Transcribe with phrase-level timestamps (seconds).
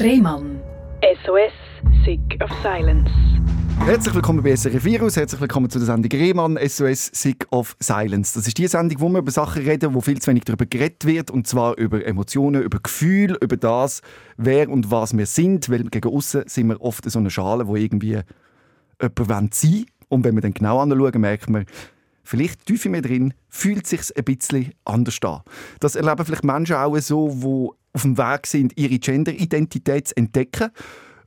[0.00, 0.60] Rehmann.
[1.24, 1.52] SOS,
[2.04, 3.10] Sick of Silence.
[3.84, 8.34] Herzlich willkommen bei SRF Virus, herzlich willkommen zu der Sendung Rehmann, SOS Sick of Silence.
[8.34, 11.04] Das ist die Sendung, wo wir über Sachen reden, wo viel zu wenig darüber geredet
[11.04, 14.02] wird, und zwar über Emotionen, über Gefühle, über das,
[14.36, 17.74] wer und was wir sind, weil gegen außen sind wir oft so eine Schale, wo
[17.74, 18.20] irgendwie
[19.02, 19.86] jemand sein will.
[20.10, 21.66] Und wenn wir dann genau anschauen, merkt man,
[22.28, 25.40] vielleicht tief in mir drin fühlt es sich ein bisschen anders an.
[25.80, 30.70] Das erleben vielleicht Menschen auch so, die auf dem Weg sind, ihre Gender-Identität zu entdecken.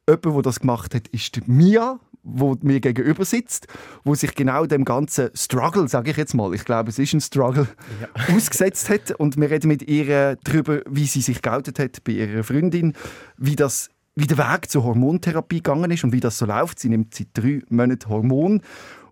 [0.08, 3.68] Jemand, der das gemacht hat, ist Mia, wo mir gegenüber sitzt,
[4.04, 7.22] wo sich genau dem ganzen Struggle, sage ich jetzt mal, ich glaube, es ist ein
[7.22, 7.68] Struggle,
[8.00, 8.36] ja.
[8.36, 9.12] ausgesetzt hat.
[9.12, 12.94] Und wir reden mit ihr darüber, wie sie sich geoutet hat bei ihrer Freundin,
[13.38, 16.80] wie das wie der Weg zur Hormontherapie gegangen ist und wie das so läuft.
[16.80, 18.62] Sie nimmt seit drei Monaten Hormon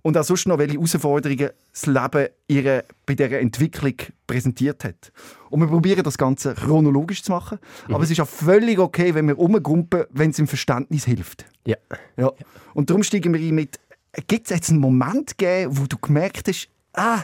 [0.02, 3.95] und auch sonst noch, welche Herausforderungen das Leben ihr bei dieser Entwicklung
[4.27, 5.12] präsentiert hat.
[5.49, 7.95] Und wir probieren das Ganze chronologisch zu machen, mhm.
[7.95, 11.45] aber es ist auch völlig okay, wenn wir umgumpen, wenn es im Verständnis hilft.
[11.66, 11.77] Ja.
[12.17, 12.31] ja.
[12.73, 13.80] Und darum steigen wir ein mit,
[14.27, 17.23] gibt es jetzt einen Moment gegeben, wo du gemerkt hast, ah,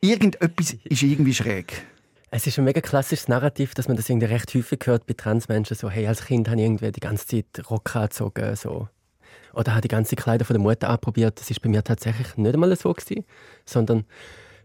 [0.00, 1.84] irgendetwas ist irgendwie schräg?
[2.34, 5.76] Es ist ein mega klassisches Narrativ, dass man das irgendwie recht häufig hört bei Transmenschen.
[5.76, 8.88] So, hey, als Kind habe ich irgendwie die ganze Zeit Rock angezogen, so
[9.54, 11.40] oder habe die ganze Kleider von der Mutter anprobiert.
[11.40, 13.24] Das ist bei mir tatsächlich nicht einmal so gewesen,
[13.64, 14.04] sondern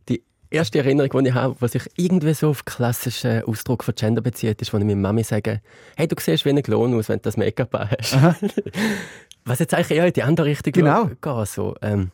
[0.09, 4.21] die erste Erinnerung, die ich habe, was sich irgendwie so auf klassischen Ausdruck von Gender
[4.21, 5.61] bezieht, ist, wenn ich meiner Mami sage,
[5.95, 8.17] hey, du siehst wie ein Klon aus, wenn du das Make-up hast.
[9.45, 11.05] was jetzt eigentlich eher in die andere Richtung genau.
[11.05, 11.47] geht.
[11.47, 12.11] So, ähm,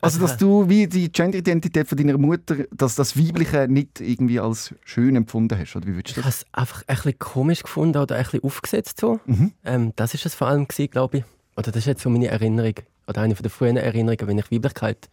[0.00, 4.74] also, dass du wie die Gender-Identität von deiner Mutter, dass das Weibliche nicht irgendwie als
[4.84, 6.42] schön empfunden hast, oder wie würdest du das?
[6.42, 9.20] Ich habe es einfach ein bisschen komisch gefunden oder ein bisschen aufgesetzt so.
[9.26, 9.52] Mhm.
[9.64, 11.24] Ähm, das ist es vor allem gewesen, glaube ich
[11.56, 12.74] oder das ist jetzt so meine Erinnerung,
[13.06, 15.08] oder eine der frühen Erinnerungen, wenn ich Weiblichkeit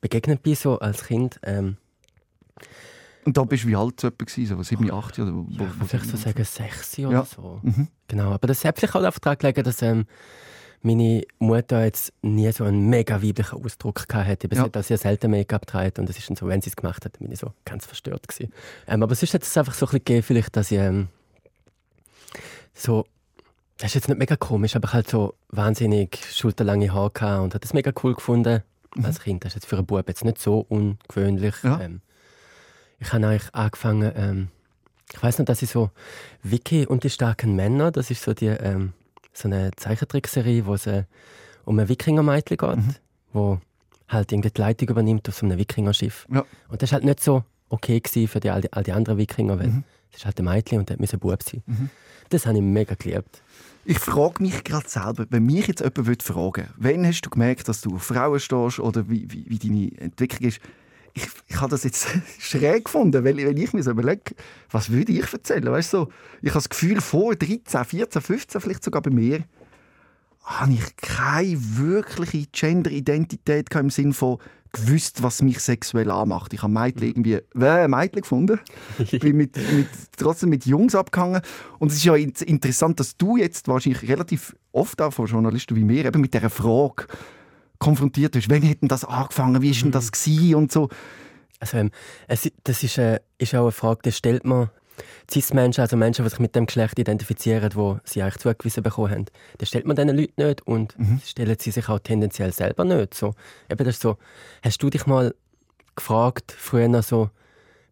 [0.00, 1.40] begegnet bin, so als Kind.
[1.42, 1.76] Ähm,
[3.24, 5.86] und da bist du wie alt so gewesen, so 7, 8 oder wo, ja, wo
[5.86, 7.24] vielleicht so sagen 6 oder ja.
[7.24, 7.60] so.
[7.62, 7.88] Mhm.
[8.08, 10.04] Genau, aber das hat sich halt auf Tag gelegt, dass ähm,
[10.82, 14.48] meine Mutter jetzt nie so einen mega weiblichen Ausdruck hatte.
[14.50, 17.04] Sie hat sehr selten Make-up getragen und es ist dann so, wenn sie es gemacht
[17.06, 18.52] hat, bin ich so ganz verstört gewesen.
[18.86, 21.08] Ähm, aber es ist jetzt einfach so ein bisschen gegeben, vielleicht, dass ich ähm,
[22.74, 23.06] so
[23.78, 27.64] das ist jetzt nicht mega komisch, aber ich halt so wahnsinnig schulterlange Haare und hat
[27.64, 28.62] das mega cool gefunden
[28.94, 29.04] mhm.
[29.04, 29.44] als Kind.
[29.44, 31.54] Das ist jetzt für einen Bub jetzt nicht so ungewöhnlich.
[31.62, 31.80] Ja.
[31.80, 32.00] Ähm,
[33.00, 34.48] ich habe eigentlich angefangen, ähm,
[35.12, 35.90] ich weiß noch, dass ich so
[36.42, 38.92] Vicky und die starken Männer, das ist so die ähm,
[39.32, 41.04] so eine Zeichentrickserie, wo es äh,
[41.64, 42.94] um ein Wikingermädchen geht, mhm.
[43.32, 43.60] wo
[44.08, 46.26] halt irgendwie die Leitung übernimmt auf so einem Wikingerschiff.
[46.32, 46.44] Ja.
[46.68, 49.58] Und das war halt nicht so okay für die, all, die, all die anderen Wikinger,
[49.58, 49.84] weil mhm.
[50.10, 51.62] es ist halt ein Mädchen und der muss ein Bub sein.
[51.66, 51.90] Mhm.
[52.30, 53.42] Das habe ich mega geliebt.
[53.86, 57.68] Ich frage mich gerade selber, wenn mich jetzt jemand fragen würde, wann hast du gemerkt,
[57.68, 60.60] dass du auf Frauen stehst oder wie, wie, wie deine Entwicklung ist,
[61.12, 62.08] ich, ich habe das jetzt
[62.38, 64.34] schräg gefunden, weil wenn ich mir so überlege,
[64.70, 65.70] was würde ich erzählen?
[65.70, 66.08] Weißt du,
[66.40, 69.44] ich habe das Gefühl, vor 13, 14, 15, vielleicht sogar bei mir,
[70.42, 74.38] habe ich keine wirkliche Gender-Identität im Sinne von
[74.74, 76.52] gewusst, was mich sexuell anmacht.
[76.52, 78.60] Ich habe Mädchen irgendwie äh, Mädchen gefunden,
[79.20, 81.40] bin mit, mit, trotzdem mit Jungs abgehangen.
[81.78, 85.84] Und es ist ja interessant, dass du jetzt wahrscheinlich relativ oft auch von Journalisten wie
[85.84, 87.06] mir eben mit dieser Frage
[87.78, 88.50] konfrontiert bist.
[88.50, 89.62] Wann hätten das angefangen?
[89.62, 90.10] Wie ist denn das mhm.
[90.12, 90.54] gewesen?
[90.56, 90.88] und so.
[91.60, 91.90] Also, ähm,
[92.28, 94.70] es, das ist, äh, ist auch eine Frage, die stellt man
[95.30, 99.24] Cis-Menschen, also Menschen, die sich mit dem Geschlecht identifizieren, wo sie eigentlich zugewiesen bekommen haben,
[99.58, 101.20] das stellt man diesen Leuten nicht und mhm.
[101.24, 103.14] stellen sie sich auch tendenziell selber nicht.
[103.14, 103.34] So,
[103.70, 104.16] eben das so,
[104.62, 105.34] hast du dich mal
[105.96, 107.30] gefragt, früher so,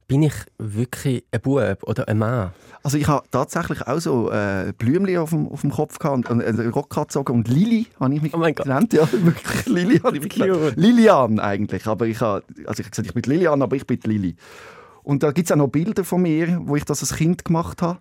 [0.08, 2.52] bin ich wirklich ein Bub oder ein Mann?
[2.82, 6.42] Also ich habe tatsächlich auch so äh, Blümchen auf dem, auf dem Kopf gehabt und
[6.42, 8.92] einen Rock gezogen und Lili habe ich mich oh genannt.
[8.92, 10.36] Ja, wirklich Lili habe ich mich.
[10.76, 14.00] Lilian eigentlich, aber ich habe, also ich habe gesagt, ich bin Lilian, aber ich bin
[14.04, 14.36] Lili.
[15.02, 17.82] Und da gibt es auch noch Bilder von mir, wo ich das als Kind gemacht
[17.82, 18.00] habe.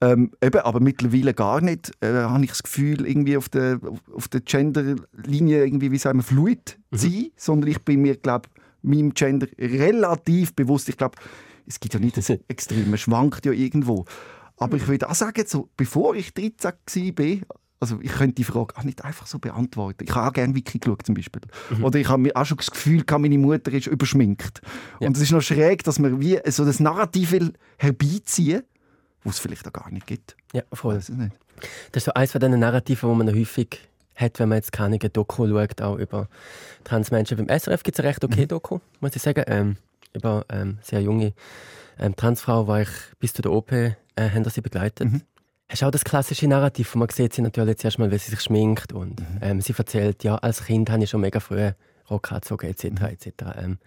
[0.00, 1.92] Ähm, eben, aber mittlerweile gar nicht.
[2.00, 3.80] Äh, habe ich das Gefühl, irgendwie auf der,
[4.14, 6.96] auf der Gender-Linie irgendwie, wie sagen wir, fluid mhm.
[6.96, 8.48] zu sein, sondern ich bin mir, glaube
[8.82, 10.88] meinem Gender relativ bewusst.
[10.88, 11.16] Ich glaube,
[11.66, 14.04] es gibt ja nicht das Extreme, schwankt ja irgendwo.
[14.56, 16.72] Aber ich würde auch sagen, so, bevor ich 13
[17.18, 20.04] war, also ich könnte die Frage auch nicht einfach so beantworten.
[20.04, 21.42] Ich habe auch gerne Wiki geschaut zum Beispiel.
[21.70, 21.84] Mhm.
[21.84, 24.62] Oder ich habe mir auch schon das Gefühl, meine Mutter ist überschminkt.
[25.00, 25.08] Ja.
[25.08, 28.62] Und es ist noch schräg, dass man wie so das Narrativ will herbeiziehen
[29.24, 30.36] wo es vielleicht auch gar nicht gibt.
[30.52, 30.94] Ja, voll.
[30.94, 31.34] Das ist, nicht.
[31.92, 33.80] das ist so eines von diesen Narrativen, die man häufig
[34.14, 36.28] hat, wenn man jetzt keine Doku schaut, auch über
[36.84, 37.38] Transmenschen.
[37.38, 38.48] Beim SRF gibt es eine recht okay mhm.
[38.48, 39.76] Doku, muss ich sagen, ähm,
[40.12, 41.32] über ähm, sehr junge
[41.98, 42.88] ähm, Transfrau, war ich
[43.18, 45.10] bis zu der OP, äh, haben sie begleitet.
[45.10, 45.22] Mhm
[45.74, 46.94] hast auch das klassische Narrativ.
[46.94, 49.38] Man sieht sie natürlich zuerst mal, wie sie sich schminkt und mhm.
[49.40, 51.70] ähm, sie erzählt, ja, als Kind habe ich schon mega früh
[52.10, 52.84] Rock angezogen, etc.
[52.84, 53.06] Mhm.
[53.06, 53.28] etc.
[53.56, 53.78] Ähm,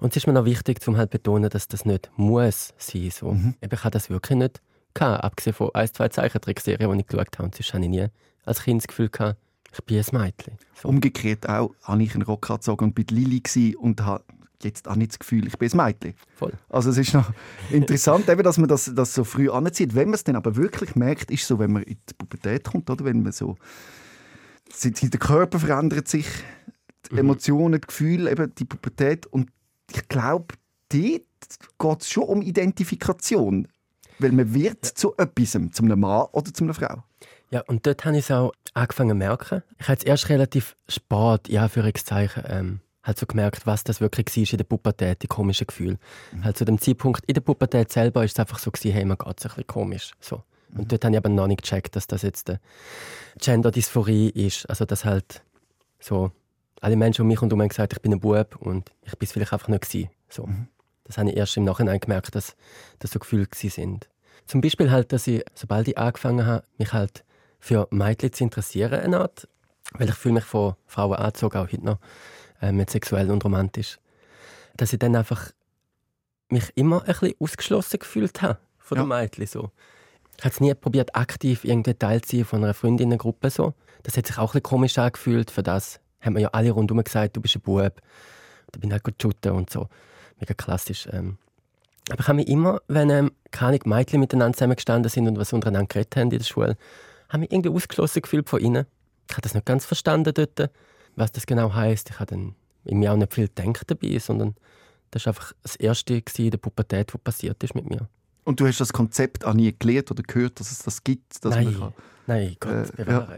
[0.00, 3.10] und es ist mir noch wichtig, um halt betonen, dass das nicht muss sein.
[3.10, 3.32] So.
[3.32, 3.54] Mhm.
[3.60, 4.60] Ich habe das wirklich nicht
[4.94, 7.44] gehabt, abgesehen von ein, zwei Zeichentrickserien, die ich geschaut habe.
[7.44, 8.06] Und sonst hatte ich nie
[8.44, 9.38] als Kind das Gefühl gehabt,
[9.72, 10.54] ich bin ein Mädchen.
[10.74, 10.88] So.
[10.88, 14.24] Umgekehrt auch, habe ich einen Rock angezogen und bin Lili und habe
[14.64, 16.14] jetzt auch nicht das Gefühl, ich bin ein Mädchen.
[16.36, 16.52] Voll.
[16.68, 17.32] Also es ist noch
[17.70, 19.94] interessant, eben, dass man das, das so früh anzieht.
[19.94, 22.64] Wenn man es dann aber wirklich merkt, ist es so, wenn man in die Pubertät
[22.64, 23.56] kommt, oder wenn man so
[24.84, 26.26] der Körper verändert sich,
[27.08, 27.20] die mhm.
[27.20, 29.50] Emotionen, die Gefühle, eben die Pubertät und
[29.92, 30.54] ich glaube,
[30.88, 31.22] dort
[31.78, 33.66] geht es schon um Identifikation,
[34.18, 34.94] weil man wird ja.
[34.94, 37.02] zu etwas, zu einem Mann oder zu einer Frau.
[37.50, 39.62] Ja, und dort habe ich es auch angefangen zu merken.
[39.78, 44.00] Ich habe es erst relativ spät, ja, für Anführungszeichen, ähm, halt so gemerkt, was das
[44.00, 45.98] wirklich war in der Pubertät, die komischen Gefühle.
[46.32, 46.44] Mhm.
[46.44, 49.16] Halt zu dem Zeitpunkt in der Pubertät selber ist es einfach so gewesen, hey, man
[49.16, 50.12] geht es ein bisschen komisch.
[50.20, 50.42] So.
[50.72, 50.88] Und mhm.
[50.88, 52.52] dort habe ich aber noch nicht gecheckt, dass das jetzt
[53.38, 54.68] Gender-Dysphorie ist.
[54.68, 55.42] Also, dass halt
[55.98, 56.30] so
[56.80, 59.26] alle Menschen um mich und um haben gesagt, ich bin ein Bub und ich bin
[59.26, 60.10] es vielleicht einfach nicht gewesen.
[60.28, 60.46] So.
[60.46, 60.68] Mhm.
[61.04, 62.54] Das habe ich erst im Nachhinein gemerkt, dass
[63.00, 64.08] das so Gefühle sind.
[64.46, 67.24] Zum Beispiel halt, dass ich, sobald ich angefangen habe, mich halt
[67.58, 69.48] für Mädchen zu interessieren, eine Art,
[69.92, 71.98] weil ich fühle mich von Frauen angezogen, auch heute noch,
[72.60, 73.98] äh, mit sexuell und romantisch,
[74.76, 75.50] dass ich dann einfach
[76.48, 79.04] mich immer ein bisschen ausgeschlossen gefühlt habe von ja.
[79.04, 79.46] den Mädchen.
[79.46, 79.70] So.
[80.36, 83.50] Ich habe es nie probiert, aktiv irgendwie Teil zu sein von einer Freundinnengruppe.
[83.50, 83.74] So.
[84.02, 85.50] Das hat sich auch ein bisschen komisch angefühlt.
[85.50, 88.00] Für das haben mir ja alle rundherum gesagt, du bist ein Bub.
[88.72, 89.88] Da bin ich halt gut shooten und so.
[90.38, 91.08] Mega klassisch.
[91.12, 91.38] Ähm.
[92.10, 95.88] Aber ich habe mich immer, wenn ähm, keine Mädchen miteinander zusammengestanden sind und was untereinander
[95.88, 96.76] geredet haben in der Schule,
[97.28, 98.86] habe mich irgendwie ausgeschlossen gefühlt von ihnen.
[99.28, 100.70] Ich habe das nicht ganz verstanden dort,
[101.16, 102.10] was das genau heißt.
[102.10, 102.54] Ich habe dann
[102.84, 104.54] in mir auch nicht viel gedacht dabei, sondern
[105.10, 108.08] das war einfach das Erste in der Pubertät, was passiert ist mit mir.
[108.44, 111.44] Und du hast das Konzept auch nie gelernt oder gehört, dass es das gibt?
[111.44, 111.92] Dass nein, kann,
[112.26, 113.28] nein, Gott, äh, ja.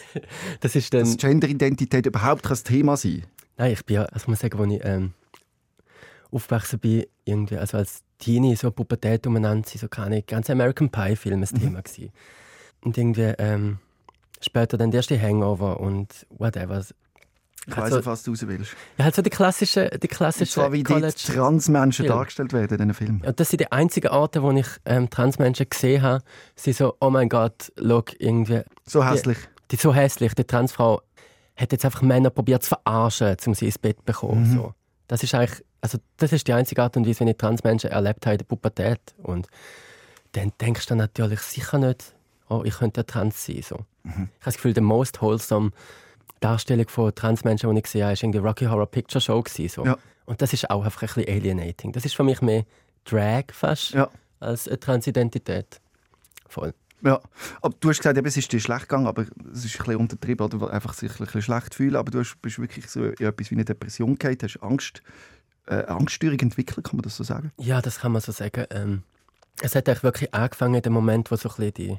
[0.60, 1.00] das ist dann...
[1.00, 3.24] Dass Genderidentität überhaupt kein Thema sein
[3.56, 5.12] Nein, ich bin ja, also muss sagen, als ich ähm,
[6.30, 11.48] aufgewachsen bin, irgendwie, also als Teenie, so Pubertät umeinander, so keine ganz American Pie-Film ein
[11.52, 11.60] mhm.
[11.60, 12.12] Thema gewesen.
[12.82, 13.78] Und irgendwie ähm,
[14.40, 16.84] später dann der erste Hangover und whatever.
[17.66, 18.76] Ich weiss also, was du raus willst.
[18.98, 22.16] Ja, halt so die klassische, die klassische und zwar, wie College die Transmenschen Film.
[22.18, 23.22] dargestellt werden in diesem Film.
[23.24, 26.22] Ja, das sind die einzigen Orte, wo ich ähm, Transmenschen gesehen habe.
[26.56, 28.62] Sie so, oh mein Gott, look, irgendwie...
[28.86, 29.38] So hässlich.
[29.70, 30.34] Die, die so hässlich.
[30.34, 31.00] Die Transfrau
[31.56, 34.50] hat jetzt einfach Männer probiert zu verarschen, um sie ins Bett zu bekommen.
[34.50, 34.56] Mhm.
[34.56, 34.74] So.
[35.08, 38.26] Das ist eigentlich, also das ist die einzige Art und Weise, wie ich Transmenschen erlebt
[38.26, 39.00] habe in der Pubertät.
[39.22, 39.46] Und
[40.32, 42.14] dann denkst du natürlich sicher nicht,
[42.50, 43.62] oh, ich könnte ja trans sein.
[43.62, 43.86] So.
[44.02, 44.10] Mhm.
[44.12, 45.70] Ich habe das Gefühl, der most wholesome
[46.40, 49.42] Darstellung von Transmenschen, die ich gesehen habe, war irgendwie Rocky Horror Picture Show.
[49.46, 49.84] So.
[49.84, 49.96] Ja.
[50.26, 51.92] Und das ist auch einfach ein bisschen alienating.
[51.92, 52.64] Das ist für mich mehr
[53.04, 54.08] Drag fast ja.
[54.40, 55.80] als eine Transidentität.
[56.48, 56.72] Voll.
[57.02, 57.20] Ja,
[57.60, 59.96] aber du hast gesagt, eben, es ist dir schlecht gegangen, aber es ist ein bisschen
[59.96, 63.50] untertrieben, oder einfach sich ein bisschen schlecht fühlen, aber du bist wirklich so in etwas
[63.50, 65.02] wie eine Depression gehabt, hast Angst,
[65.66, 67.52] äh, Angststörung entwickelt, kann man das so sagen?
[67.58, 68.64] Ja, das kann man so sagen.
[68.70, 69.02] Ähm,
[69.60, 71.98] es hat eigentlich wirklich angefangen in dem Moment, wo so ein bisschen die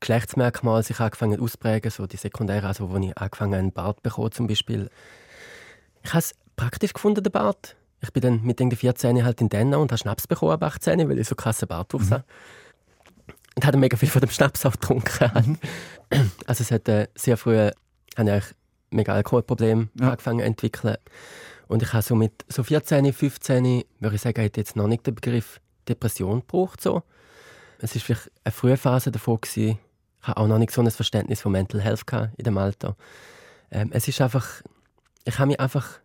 [0.00, 4.46] Geschlechtsmerkmale sich angefangen ausprägen, so die sekundären, also wo ich angefangen einen Bart bekommen zum
[4.46, 4.90] Beispiel.
[6.02, 7.76] Ich habe es praktisch gefunden, den Bart.
[8.00, 11.08] Ich bin dann mit den 14 halt in Denner und habe Schnaps bekommen ab 18,
[11.08, 12.22] weil ich so krasse Bart drauf mhm.
[13.56, 15.30] Und habe mega viel von dem Schnaps auch getrunken.
[15.34, 15.58] Mhm.
[16.46, 17.70] Also es hat äh, sehr früh
[18.16, 18.44] habe ich
[18.90, 20.10] mega Alkoholprobleme ja.
[20.10, 20.96] angefangen zu entwickeln.
[21.66, 25.06] Und ich habe so mit so 14, 15, würde ich sagen, hätte jetzt noch nicht
[25.06, 26.80] den Begriff Depression gebraucht.
[26.80, 27.02] So.
[27.78, 29.78] Es war vielleicht eine frühe Phase davon, gewesen,
[30.20, 32.04] ich hatte auch noch nicht so ein Verständnis von Mental Health
[32.36, 32.96] in dem Alter.
[33.70, 34.62] Ähm, es ist einfach,
[35.24, 36.00] ich habe mich einfach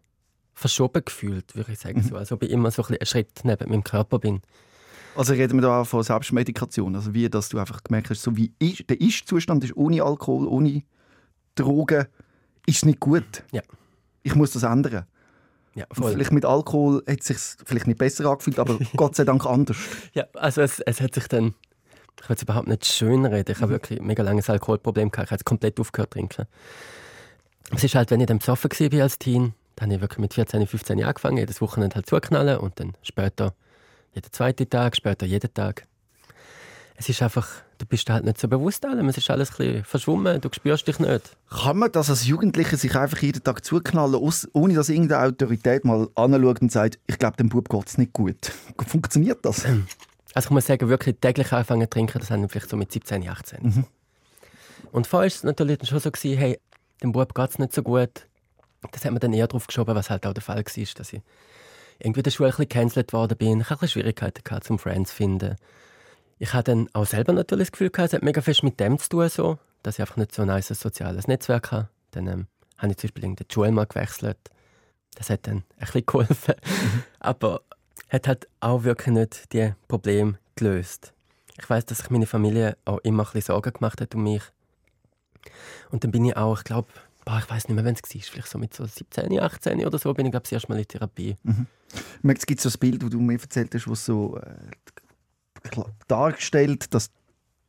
[0.53, 2.09] verschoben gefühlt, würde ich sagen, mhm.
[2.09, 4.41] so, als ob ich immer so ein einen Schritt neben meinem Körper bin.
[5.15, 8.35] Also reden wir da auch von Selbstmedikation, also wie, dass du einfach gemerkt hast, so
[8.35, 10.83] wie ich, der Ist-Zustand ist ohne Alkohol, ohne
[11.55, 12.07] Drogen,
[12.65, 13.43] ist nicht gut.
[13.51, 13.61] Ja.
[14.23, 15.05] Ich muss das ändern.
[15.75, 19.45] Ja, Vielleicht mit Alkohol hat es sich vielleicht nicht besser angefühlt, aber Gott sei Dank
[19.45, 19.77] anders.
[20.13, 21.55] Ja, also es, es hat sich dann
[22.21, 23.51] ich will es überhaupt nicht schön reden.
[23.51, 23.75] Ich habe mhm.
[23.75, 25.27] wirklich ein mega langes Alkoholproblem gehabt.
[25.27, 26.47] Ich habe komplett aufgehört zu trinken.
[27.75, 30.33] Es ist halt, wenn ich dann besoffen war als Teen, dann habe ich wirklich mit
[30.33, 33.53] 14, 15 Jahren angefangen, jedes Wochenende halt zuknallen und dann später
[34.13, 35.87] jeden zweiten Tag, später jeden Tag.
[36.95, 39.09] Es ist einfach, du bist halt nicht so bewusst allem.
[39.09, 41.35] Es ist alles ein bisschen verschwommen, du spürst dich nicht.
[41.49, 44.21] Kann man das als Jugendlicher sich einfach jeden Tag zuknallen,
[44.53, 48.13] ohne dass irgendeine Autorität mal anschaut und sagt, ich glaube, dem Bub geht es nicht
[48.13, 48.51] gut?
[48.87, 49.65] Funktioniert das?
[50.33, 52.91] Also ich muss sagen, wirklich täglich anfangen zu trinken, das haben wir vielleicht so mit
[52.91, 53.59] 17, 18.
[53.61, 53.85] Mhm.
[54.91, 56.59] Und vorher war es natürlich schon so, gewesen, hey,
[57.01, 58.27] dem Bub geht es nicht so gut.
[58.91, 61.21] Das hat man dann eher drauf geschoben, was halt auch der Fall war, dass ich
[61.99, 63.61] irgendwie in der Schule ein bisschen gecancelt worden bin.
[63.61, 65.55] Ich hatte Schwierigkeiten gehabt, zum Friends zu finden.
[66.39, 68.99] Ich hatte dann auch selber natürlich das Gefühl gehabt, es hat mega fest mit dem
[68.99, 71.89] zu tun, so, dass ich einfach nicht so ein nice soziales Netzwerk habe.
[72.11, 72.47] Dann ähm,
[72.77, 74.37] habe ich zum Beispiel in die Schule mal gewechselt.
[75.15, 76.55] Das hat dann ein bisschen geholfen.
[76.65, 77.03] Mhm.
[77.19, 77.61] Aber
[78.13, 81.13] hat halt auch wirklich nicht die Probleme gelöst.
[81.59, 84.43] ich weiß, dass sich meine Familie auch immer ein bisschen Sorgen gemacht hat um mich.
[85.91, 86.89] Und dann bin ich auch, ich glaube,
[87.25, 90.13] ich weiß nicht mehr, wann es war, vielleicht so mit so 17, 18 oder so,
[90.13, 91.35] bin ich glaube ich erst mal in Therapie.
[91.43, 91.67] Mhm.
[92.23, 97.09] Es gibt so ein Bild, das du mir erzählt hast, das so äh, dargestellt, dass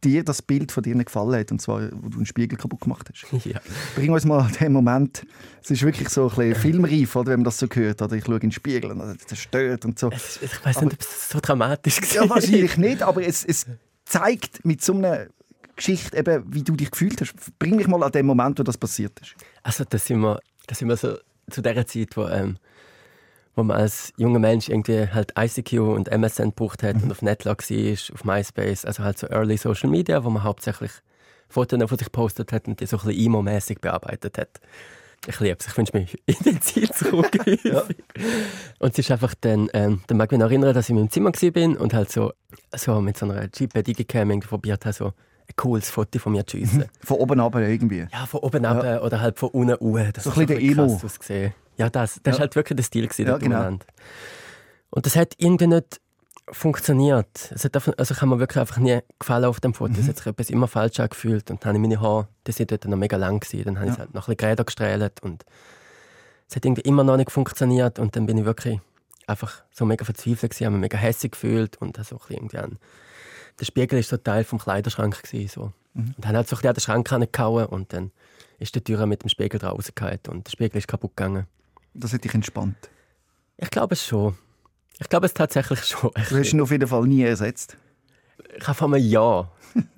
[0.05, 3.11] dir das Bild von dir gefallen hat, und zwar, wo du einen Spiegel kaputt gemacht
[3.11, 3.25] hast.
[3.45, 3.61] Ja.
[3.95, 5.27] Bring uns mal den Moment.
[5.63, 8.01] Es ist wirklich so ein bisschen filmreif, oder, wenn man das so hört.
[8.01, 10.11] Oder ich schaue in den Spiegel und das zerstört und so.
[10.11, 12.25] Es, ich weiß nicht, ob es so dramatisch war.
[12.25, 13.67] Ja, wahrscheinlich nicht, aber es, es
[14.05, 15.27] zeigt mit so einer
[15.77, 17.35] Geschichte, eben, wie du dich gefühlt hast.
[17.59, 19.35] Bring mich mal an den Moment, wo das passiert ist.
[19.63, 21.17] Also, das sind wir, das sind wir so
[21.51, 22.57] zu der Zeit, wo, ähm,
[23.55, 27.05] wo man als junger Mensch irgendwie halt ICQ und MSN gebraucht hat mhm.
[27.05, 30.91] und auf Netlog war, auf MySpace, also halt so Early Social Media, wo man hauptsächlich
[31.49, 34.61] Fotos von sich gepostet hat und die so ein bisschen emo-mäßig bearbeitet hat.
[35.27, 37.37] Ich liebe es, ich wünsche mich in den Ziel zurück.
[37.65, 37.83] ja.
[38.79, 41.11] Und es ist einfach dann, ähm, dann mag ich mich erinnern, dass ich in meinem
[41.11, 42.33] Zimmer war und halt so,
[42.75, 45.13] so mit so einer Jeep Digicam probiert habe, so
[45.49, 46.81] ein cooles Foto von mir zu schiessen.
[46.81, 47.07] Mhm.
[47.07, 48.07] Von oben ab irgendwie?
[48.13, 49.03] Ja, von oben ab ja.
[49.03, 49.99] oder halt von unten hoch.
[50.13, 51.01] Das so ein bisschen der Emo.
[51.03, 51.55] Ausgesehen.
[51.77, 52.41] Ja, das, das ja.
[52.41, 53.79] halt wirklich der Stil gewesen, ja, genau.
[54.91, 56.01] Und das hat irgendwie nicht
[56.51, 57.51] funktioniert.
[57.53, 59.93] Es hat einfach, also ich habe mir wirklich einfach nie gefallen auf dem Foto.
[59.95, 60.01] Mhm.
[60.01, 61.51] Es hat sich etwas immer falsch angefühlt.
[61.51, 63.65] Und dann habe ich meine Haare, die sind dort noch mega lang gewesen.
[63.65, 63.93] Dann habe ja.
[63.93, 65.45] ich halt noch ein bisschen Gräder gestrahlt und
[66.49, 67.99] es hat irgendwie immer noch nicht funktioniert.
[67.99, 68.81] Und dann bin ich wirklich
[69.27, 72.79] einfach so mega verzweifelt gewesen, habe mich mega hässlich gefühlt und so irgendwie an
[73.61, 75.23] der Spiegel war so Teil des Kleiderschrank.
[75.23, 75.73] Gewesen, so.
[75.95, 76.15] Mhm.
[76.17, 78.11] Und dann hat so an den Schrank gehauen und dann
[78.59, 79.95] ist die Tür mit dem Spiegel draußen
[80.29, 81.47] und der Spiegel ist kaputt gegangen.
[81.95, 82.91] Das hat dich entspannt?
[83.57, 84.37] Ich glaube es schon.
[84.99, 86.11] Ich glaube es tatsächlich schon.
[86.29, 87.77] Du hast ihn auf jeden Fall nie ersetzt?
[88.57, 89.53] Ich habe vor einem Jahr,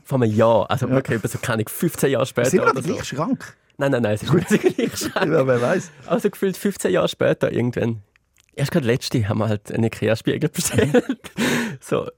[0.04, 1.02] vor einem Jahr, also ja.
[1.24, 3.56] so kann ich 15 Jahre später Sind wir der gleiche Schrank?
[3.78, 5.32] Nein, nein, nein, es ist nicht der gleiche Schrank.
[5.32, 5.90] ja, wer weiß.
[6.06, 8.02] Also gefühlt 15 Jahre später irgendwann.
[8.54, 11.04] Erst gerade letzte haben wir halt einen Ikea-Spiegel bestellt.
[11.80, 12.08] so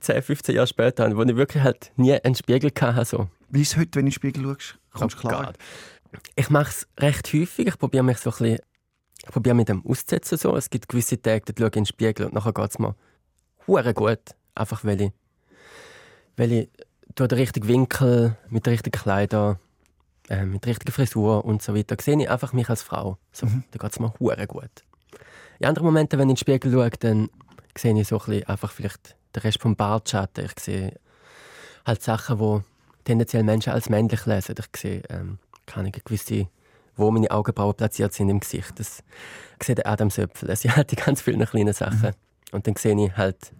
[0.00, 3.04] 10, 15 Jahre später, wo ich wirklich halt nie einen Spiegel hatte.
[3.04, 3.28] So.
[3.48, 4.78] Wie ist es heute, wenn du in den Spiegel schaust?
[4.92, 5.52] Kommst du oh klar?
[6.36, 7.66] Ich mache es recht häufig.
[7.66, 8.58] Ich probiere mich so ein bisschen,
[9.24, 10.38] ich probiere mit dem auszusetzen.
[10.38, 10.56] So.
[10.56, 12.94] Es gibt gewisse Tage, da schaue ich in den Spiegel und nachher geht es mir
[13.66, 14.20] hure gut.
[14.54, 15.12] Einfach weil ich,
[16.36, 16.68] weil ich
[17.14, 19.58] durch den richtigen Winkel, mit den richtigen Kleidern,
[20.28, 23.18] äh, mit der richtigen Frisur und so weiter, sehe ich einfach mich als Frau.
[23.32, 23.64] So, mhm.
[23.70, 24.84] Da geht es mir hure gut.
[25.58, 27.30] In anderen Momenten, wenn ich in den Spiegel schaue, dann
[27.76, 30.44] sehe ich so ein bisschen einfach vielleicht den Rest vom Bartschatten.
[30.44, 30.94] Ich sehe
[31.84, 32.60] halt Sachen, die
[33.04, 34.54] tendenziell Menschen als männlich lesen.
[34.58, 36.48] Ich sehe ähm, keine gewisse,
[36.96, 38.72] wo meine Augenbrauen platziert sind im Gesicht.
[38.76, 39.02] Das
[39.62, 40.50] sehe der Adamsöpfel.
[40.50, 42.10] Es sind halt die ganz vielen kleinen Sachen.
[42.10, 42.14] Mhm.
[42.52, 43.52] Und dann sehe ich halt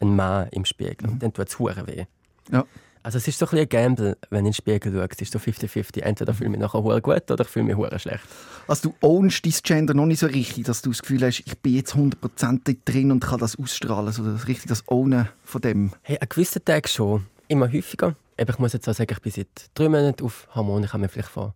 [0.00, 1.06] einen Mann im Spiegel.
[1.06, 1.12] Mhm.
[1.14, 2.04] Und dann tut es weh.
[2.50, 2.64] Ja.
[3.04, 5.20] Also es ist so ein, ein Gamble, wenn du in den Spiegel schaust.
[5.20, 6.02] Es ist so 50-50.
[6.02, 8.24] Entweder fühle ich mich nachher gut oder ich fühle mich schlecht.
[8.68, 11.58] Also du ownst dein Gender noch nicht so richtig, dass du das Gefühl hast, ich
[11.58, 14.06] bin jetzt 100% drin und kann das ausstrahlen.
[14.06, 15.92] Also das richtig das Ownen von dem.
[16.02, 17.26] Hey, an gewissen Tagen schon.
[17.48, 18.14] Immer häufiger.
[18.36, 20.86] ich muss jetzt auch sagen, ich bin seit drei Monaten auf Hormone.
[20.86, 21.54] Ich habe mir vielleicht vor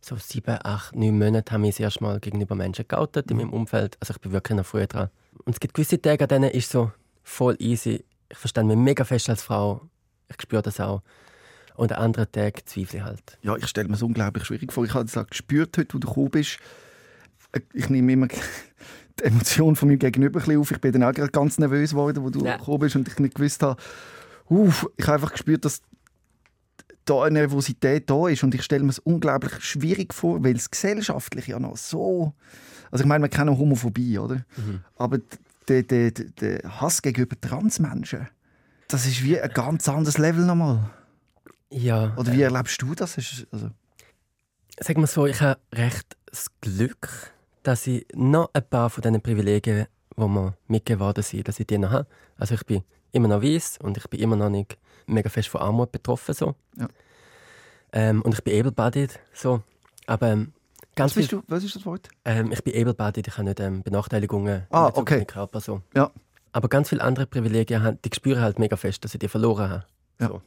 [0.00, 3.52] so sieben, acht, neun Monaten habe ich das erste Mal gegenüber Menschen geoutet in meinem
[3.52, 3.96] Umfeld.
[4.00, 5.08] Also ich bin wirklich noch früher dran.
[5.44, 8.04] Und es gibt gewisse Tage, an denen ist so voll easy.
[8.28, 9.80] Ich verstehe mich mega fest als Frau
[10.28, 11.02] ich spüre das auch.
[11.76, 13.38] Und an anderen Tagen zweifle ich halt.
[13.42, 14.84] Ja, ich stelle mir es unglaublich schwierig vor.
[14.84, 16.58] Ich habe es gespürt, heute, wo du gekommen bist.
[17.52, 18.28] Äh, ich nehme immer
[19.20, 20.70] die Emotion von meinem Gegenüber ein auf.
[20.70, 22.56] Ich bin dann auch ganz nervös geworden, wo du ja.
[22.56, 23.80] gekommen bist und ich nicht gewusst habe,
[24.48, 25.82] uff, ich habe einfach gespürt, dass
[27.04, 30.70] da eine Nervosität da ist und ich stelle mir es unglaublich schwierig vor, weil es
[30.70, 32.34] gesellschaftlich ja noch so...
[32.90, 34.36] Also ich meine, wir kennen Homophobie, oder?
[34.56, 34.80] Mhm.
[34.96, 35.18] Aber
[35.68, 38.28] der, der, der Hass gegenüber Transmenschen,
[38.88, 40.90] das ist wie ein ganz anderes Level nochmal.
[41.70, 42.14] Ja.
[42.16, 43.16] Oder wie äh, erlebst du das?
[43.50, 43.70] Also
[44.80, 49.20] Sag mal so, ich habe recht das Glück, dass ich noch ein paar von diesen
[49.20, 49.86] Privilegien,
[50.16, 52.08] die mir mitgeworden sind, dass ich die noch habe.
[52.38, 54.76] Also ich bin immer noch weiß und ich bin immer noch nicht
[55.06, 56.34] mega fest von Armut betroffen.
[56.34, 56.54] So.
[56.76, 56.88] Ja.
[57.92, 59.20] Ähm, und ich bin able-bodied.
[59.32, 59.62] So.
[60.06, 60.52] Aber ähm,
[60.96, 62.08] ganz was, viel, du, was ist das Wort?
[62.24, 65.24] Ähm, ich bin able-bodied, ich habe nicht ähm, Benachteiligungen ah, okay.
[65.24, 65.60] Körper.
[65.60, 65.82] So.
[65.94, 66.10] Ja.
[66.54, 69.84] Aber ganz viele andere Privilegien, die spüren halt mega fest, dass ich die verloren habe.
[70.20, 70.28] Ja.
[70.28, 70.42] So.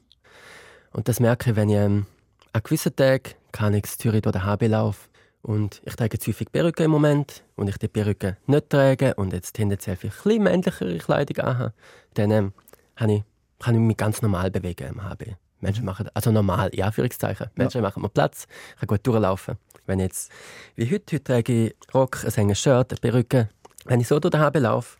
[0.93, 2.05] Und das merke ich, wenn ich ähm,
[2.53, 5.09] an gewissen Tagen kann ich Zürich durch den HB laufen
[5.41, 9.33] und ich trage zu häufig Perücke im Moment und ich die Perücke nicht trage und
[9.33, 11.73] jetzt tendenziell viel ein männlichere Kleidung anhabe,
[12.13, 12.53] dann ähm,
[12.95, 13.23] kann, ich,
[13.59, 15.35] kann ich mich ganz normal bewegen im HB.
[15.59, 15.87] Menschen mhm.
[15.87, 17.47] machen, also normal, in Anführungszeichen.
[17.55, 17.81] Menschen ja.
[17.81, 19.57] machen mir Platz, ich kann gut durchlaufen.
[19.85, 20.31] Wenn jetzt,
[20.75, 23.49] wie heute, heute trage ich Rock, ein enges Shirt, eine Perücke.
[23.83, 24.96] Wenn ich so durch den HB laufe,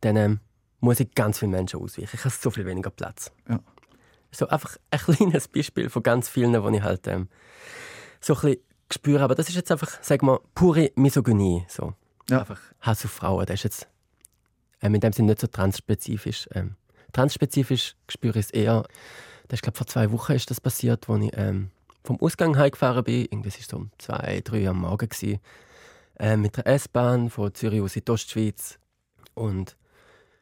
[0.00, 0.40] dann ähm,
[0.80, 2.10] muss ich ganz vielen Menschen ausweichen.
[2.12, 3.32] Ich habe so viel weniger Platz.
[3.48, 3.60] Ja.
[4.30, 7.28] So einfach ein kleines Beispiel von ganz vielen, wo ich halt ähm,
[8.20, 8.62] so ein bisschen
[8.92, 9.24] spüre.
[9.24, 11.64] Aber das ist jetzt einfach, sag mal, pure Misogynie.
[11.68, 11.94] So.
[12.28, 12.40] Ja.
[12.40, 13.46] Einfach Hass auf Frauen.
[13.46, 13.88] Das ist jetzt
[14.82, 16.48] ähm, in dem Sinne nicht so transspezifisch.
[16.52, 16.76] Ähm,
[17.12, 18.84] Transspezifisch spüre ich es eher.
[19.48, 21.70] Das ist, glaube vor zwei Wochen ist das passiert, als ich ähm,
[22.04, 23.22] vom Ausgang heimgefahren bin.
[23.30, 25.08] Irgendwie war es so um zwei, drei Uhr am Morgen.
[25.08, 25.40] Gewesen,
[26.18, 28.78] äh, mit der S-Bahn von Zürich aus in die Ostschweiz.
[29.34, 29.76] Und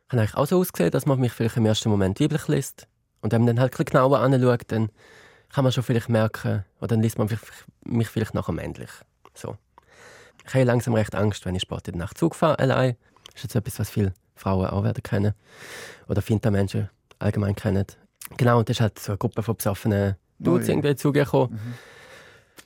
[0.09, 2.87] habe eigentlich auch so ausgesehen, dass man mich vielleicht im ersten Moment weiblich liest.
[3.21, 4.91] Und wenn man dann halt ein genauer anschaut, dann
[5.53, 7.29] kann man schon vielleicht merken, oder dann liest man
[7.85, 8.91] mich vielleicht nachher männlich.
[9.35, 9.57] So.
[10.47, 12.97] Ich habe langsam recht Angst, wenn ich Sport in der Nacht Zug fahre, allein.
[13.27, 15.35] Das ist jetzt etwas, was viele Frauen auch werden kennen.
[16.09, 17.87] Oder Finta-Menschen allgemein kennen.
[18.37, 21.59] Genau, und das ist halt so eine Gruppe von besoffenen Dudes irgendwie zugekommen.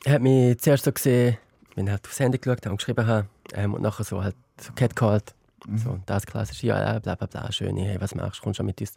[0.05, 0.11] Mhm.
[0.13, 1.39] Hat mich zuerst so gesehen,
[1.75, 4.37] wenn ich halt aufs Handy geschaut habe und geschrieben habe, ähm, und nachher so halt
[4.61, 5.35] so catcalled.
[5.67, 5.79] Mhm.
[5.79, 8.81] So, das klassische, ja, bla bla bla, schöne, hey, was machst du, kommst du mit
[8.81, 8.95] uns?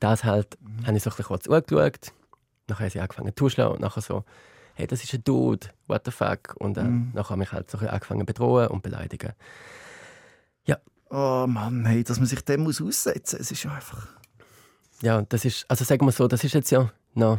[0.00, 0.86] Das halt, mhm.
[0.86, 2.12] habe ich so ein bisschen kurz angeschaut.
[2.68, 4.24] Nachher haben sie angefangen zu tuscheln und nachher so,
[4.74, 6.54] hey, das ist ein Dude, what the fuck?
[6.58, 7.12] Und äh, mhm.
[7.14, 9.32] nachher habe ich halt so angefangen zu bedrohen und beleidigen.
[10.64, 10.78] Ja.
[11.10, 14.08] Oh Mann, hey, dass man sich dem muss aussetzen, es ist einfach...
[15.00, 17.38] Ja, das ist, also sagen wir so, das ist jetzt ja noch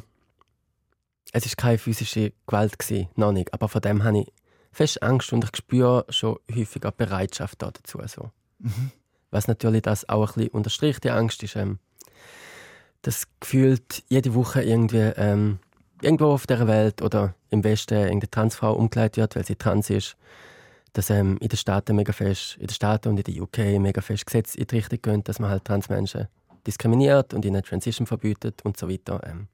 [1.32, 3.54] es ist keine physische Gewalt gewesen, noch nicht.
[3.54, 4.34] Aber von dem habe ich
[4.72, 8.00] fest Angst und ich spüre schon häufiger Bereitschaft dazu.
[8.06, 8.32] So.
[8.60, 8.92] Mhm.
[9.32, 11.80] Was natürlich das auch ein bisschen unterstreicht, die Angst ist, ähm,
[13.02, 15.60] dass gefühlt jede Woche irgendwie ähm,
[16.02, 20.18] irgendwo auf der Welt oder im Westen irgendeine Transfrau umgeleitet wird, weil sie trans ist.
[20.94, 24.02] Dass ähm, in den Staaten mega fest, in den Staaten und in der UK mega
[24.02, 26.28] fest Gesetze in die Richtung gehen, dass man halt Transmenschen
[26.66, 29.22] diskriminiert und ihnen Transition verbietet und so weiter.
[29.24, 29.48] Ähm,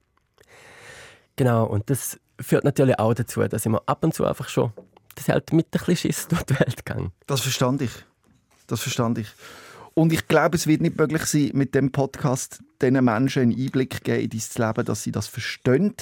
[1.35, 4.71] Genau, und das führt natürlich auch dazu, dass ich mir ab und zu einfach schon
[5.15, 7.11] das halt mit ein bisschen Schiss durch die Welt gehe.
[7.27, 7.91] Das verstand ich.
[8.67, 9.27] Das verstand ich.
[9.93, 14.03] Und ich glaube, es wird nicht möglich sein, mit dem Podcast diesen Menschen einen Einblick
[14.03, 15.93] geben in dein Leben, dass sie das verstehen.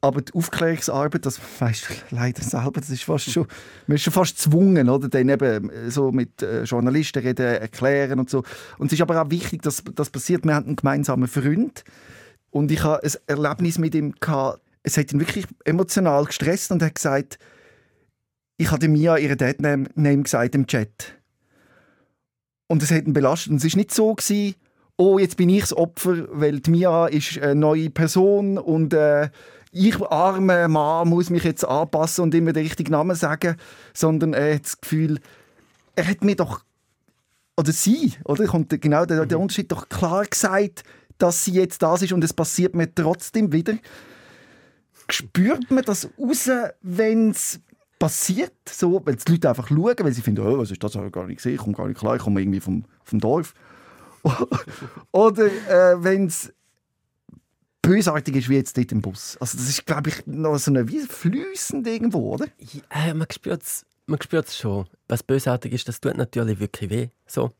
[0.00, 3.46] Aber die Aufklärungsarbeit, das weißt du leider selber, das ist fast schon,
[3.86, 5.08] man ist schon fast gezwungen, oder?
[5.08, 8.42] Dann eben so mit äh, Journalisten reden, erklären und so.
[8.78, 10.44] Und es ist aber auch wichtig, dass das passiert.
[10.44, 11.84] Wir haben einen gemeinsamen Freund,
[12.52, 14.12] und ich hatte ein Erlebnis mit ihm.
[14.20, 14.60] Gehabt.
[14.84, 17.38] Es hat ihn wirklich emotional gestresst und er hat gesagt,
[18.62, 19.88] ich hatte Mia ihren Deadname
[20.22, 21.14] gesagt im Chat.
[22.68, 23.50] Und es hat ihn belastet.
[23.50, 24.54] Und es war nicht so, gewesen,
[24.96, 29.30] oh, jetzt bin ich das Opfer, weil die Mia ist eine neue Person und äh,
[29.72, 33.56] ich, armer Mann, muss mich jetzt anpassen und immer den richtigen Namen sagen,
[33.94, 35.18] sondern er hat das Gefühl,
[35.96, 36.62] er hat mir doch,
[37.56, 38.46] oder sie, oder?
[38.46, 39.42] Kommt genau der, der mhm.
[39.42, 40.84] Unterschied doch klar gesagt,
[41.18, 43.74] dass sie jetzt das ist und es passiert mir trotzdem wieder.
[45.10, 46.48] Spürt man das raus,
[46.82, 47.60] wenn es
[48.02, 51.06] passiert, so, weil die Leute einfach schauen, weil sie finden, oh, was ist das, habe
[51.06, 53.54] ich gar nicht gesehen, ich komme gar nicht klar, ich komme irgendwie vom, vom Dorf.
[55.12, 56.52] Oder äh, wenn es
[57.80, 59.36] bösartig ist wie jetzt dort im Bus.
[59.38, 62.46] Also das ist, glaube ich, noch so eine wie fließend irgendwo, oder?
[62.58, 64.86] Ja, man spürt es man spürt's schon.
[65.08, 67.08] Was bösartig ist, das tut natürlich wirklich weh.
[67.26, 67.52] So.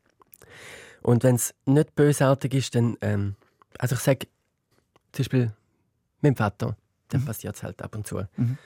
[1.02, 3.36] Und wenn es nicht bösartig ist, dann ähm,
[3.78, 4.26] also ich sage
[5.12, 5.52] zum Beispiel
[6.20, 6.76] meinem Vater,
[7.08, 7.26] dann mhm.
[7.26, 8.22] passiert es halt ab und zu.
[8.36, 8.58] Mhm.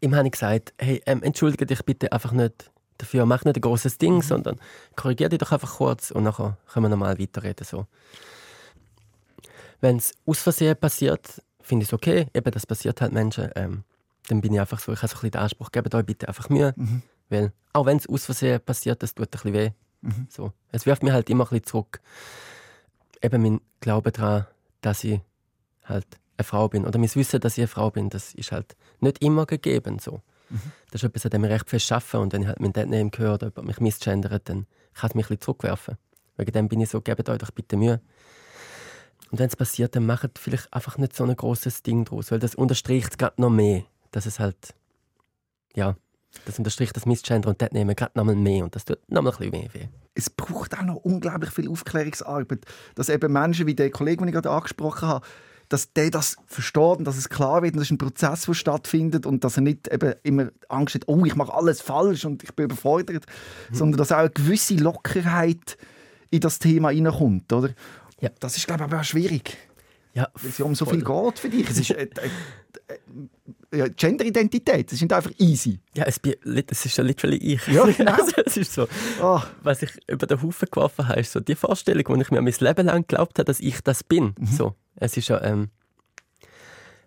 [0.00, 3.60] Ihm habe ich gesagt, hey, ähm, entschuldige dich bitte einfach nicht dafür, mach nicht ein
[3.60, 4.22] großes Ding, mhm.
[4.22, 4.60] sondern
[4.96, 7.64] korrigiere dich doch einfach kurz und nachher können wir normal weiterreden.
[7.64, 7.86] So.
[9.80, 13.84] Wenn es aus Versehen passiert, finde ich es okay, eben das passiert halt Menschen, ähm,
[14.28, 16.28] dann bin ich einfach so, ich habe so ein bisschen den Anspruch, gebt euch bitte
[16.28, 17.02] einfach Mühe, mhm.
[17.28, 19.70] weil auch wenn es aus Versehen passiert, das tut ein bisschen weh.
[20.00, 20.26] Mhm.
[20.28, 20.52] So.
[20.72, 22.00] Es wirft mir halt immer ein bisschen zurück
[23.22, 24.46] eben mein Glaube daran,
[24.80, 25.20] dass ich
[25.84, 26.06] halt
[26.38, 26.86] eine Frau bin.
[26.86, 29.98] Oder mein Wissen, dass ich eine Frau bin, das ist halt nicht immer gegeben.
[29.98, 30.22] So.
[30.50, 30.60] Mhm.
[30.90, 32.20] Das ist etwas, an dem ich recht fest arbeite.
[32.20, 35.26] Und wenn ich halt mein Deadname höre oder jemand mich missgendert, dann kann es mich
[35.26, 35.96] ein bisschen zurückwerfen.
[36.36, 38.00] Wegen dem bin ich so, gebt euch doch bitte Mühe.
[39.30, 42.38] Und wenn es passiert, dann macht vielleicht einfach nicht so ein großes Ding draus, weil
[42.38, 44.74] das unterstreicht es gerade noch mehr, dass es halt,
[45.74, 45.96] ja,
[46.44, 49.38] das unterstricht das Missgender und das nehmen gerade nochmal mehr und das tut nochmal ein
[49.38, 49.88] bisschen mehr weh.
[50.14, 54.34] Es braucht auch noch unglaublich viel Aufklärungsarbeit, dass eben Menschen wie der Kollege, den ich
[54.34, 55.26] gerade angesprochen habe,
[55.68, 58.54] dass der das versteht und dass es klar wird und das ist ein Prozess, der
[58.54, 62.42] stattfindet und dass er nicht eben immer Angst hat, oh, ich mache alles falsch und
[62.42, 63.26] ich bin überfordert,
[63.70, 63.74] mhm.
[63.74, 65.76] sondern dass auch eine gewisse Lockerheit
[66.30, 67.70] in das Thema hineinkommt, oder?
[68.20, 68.30] Ja.
[68.40, 69.56] Das ist, glaube ich, aber auch schwierig.
[70.14, 71.68] Ja, weil es ja um so viel geht für dich.
[71.70, 72.08] Es ist, äh,
[73.70, 75.78] äh, äh, Genderidentität, das ist einfach easy.
[75.94, 77.66] Ja, es, es ist ja literally ich.
[77.68, 78.12] Ja, genau.
[78.12, 78.88] also, es ist so,
[79.22, 79.40] oh.
[79.62, 82.54] was ich über den Haufen geworfen habe, ist so die Vorstellung, wo ich mir mein
[82.58, 84.34] Leben lang geglaubt habe, dass ich das bin.
[84.38, 84.46] Mhm.
[84.46, 85.70] So, es ist ja, ähm,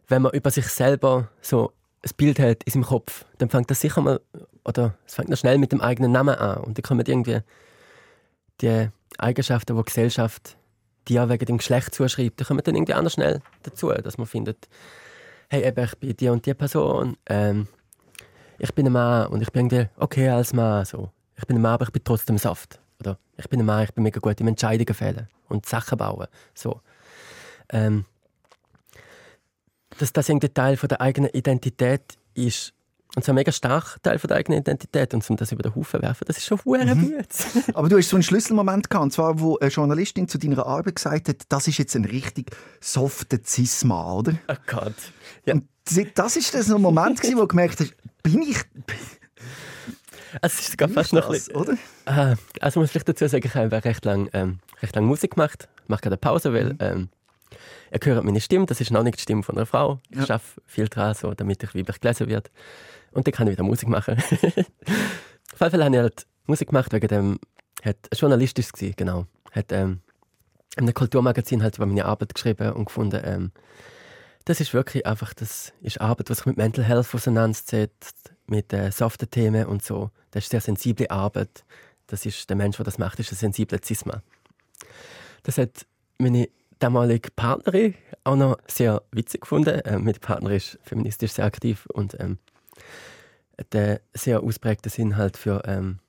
[0.08, 1.71] wenn man über sich selber so
[2.04, 4.19] ein Bild hat in seinem Kopf, dann fängt das sicher mal,
[4.65, 7.39] oder es fängt noch schnell mit dem eigenen Namen an und dann kommen irgendwie
[8.62, 10.58] die Eigenschaften, die Gesellschaft
[11.10, 14.67] ja wegen dem Geschlecht zuschreibt, dann kommen dann irgendwie anders schnell dazu, dass man findet,
[15.49, 17.67] hey, eben, ich bin die und die Person, ähm,
[18.60, 21.10] ich bin ein Mann und ich bin irgendwie okay als Mann, so.
[21.36, 22.80] Ich bin ein Mann, aber ich bin trotzdem Saft.
[22.99, 26.27] oder ich bin ein Mann, ich bin mega gut im Entscheidungen fällen und Sachen bauen.
[26.54, 26.82] So.
[27.71, 28.05] Ähm,
[29.97, 32.73] dass das irgendwie Teil von der eigenen Identität ist,
[33.15, 35.75] und so ein mega starker Teil von der eigenen Identität und um das über den
[35.75, 37.15] Haufen werfen, das ist schon hure mhm.
[37.73, 40.95] Aber du hast so einen Schlüsselmoment gehabt, und zwar, wo eine Journalistin zu deiner Arbeit
[40.95, 44.36] gesagt hat, das ist jetzt ein richtig softer Cisma, oder?
[44.47, 44.95] Oh Gott.
[45.45, 45.55] Ja.
[45.55, 45.67] Und
[46.15, 48.57] das ist das so ein Moment, gewesen, wo du gemerkt hast, bin ich...
[50.41, 51.73] Es ist sogar fast noch das, oder?
[52.05, 55.31] Äh, also muss ich vielleicht dazu sagen, ich habe recht lange ähm, recht lang Musik
[55.36, 55.67] gemacht.
[55.84, 56.77] Ich mache gerade eine Pause, weil mhm.
[56.79, 57.10] ähm,
[57.92, 60.00] ihr hört meine Stimme, das ist noch nicht die Stimme von einer Frau.
[60.10, 60.24] Ich ja.
[60.24, 62.50] arbeite viel daran, so, damit ich weiblich gelesen werde.
[63.12, 64.18] Und dann kann ich wieder Musik machen.
[64.20, 67.40] Auf jeden Fall habe ich halt Musik gemacht, wegen dem,
[67.84, 69.26] hat, journalistisch war, genau.
[69.52, 70.00] Hat ähm,
[70.78, 73.52] in einem Kulturmagazin halt über meine Arbeit geschrieben und gefunden, ähm,
[74.46, 78.92] das ist wirklich einfach, das ist Arbeit, was sich mit Mental Health auseinandersetzt, mit äh,
[78.92, 80.10] soften Themen und so.
[80.32, 81.64] Das ist sehr sensible Arbeit.
[82.08, 84.24] Das ist, der Mensch, der das macht, ist ein sensibler Zisma.
[85.44, 85.86] Das hat
[86.18, 86.50] meine
[86.82, 89.80] damalige Partnerin auch noch sehr witzig gefunden.
[89.80, 92.38] Äh, meine Partnerin ist feministisch sehr aktiv und ähm,
[93.72, 96.00] der sehr ausprägte Sinn halt für ähm,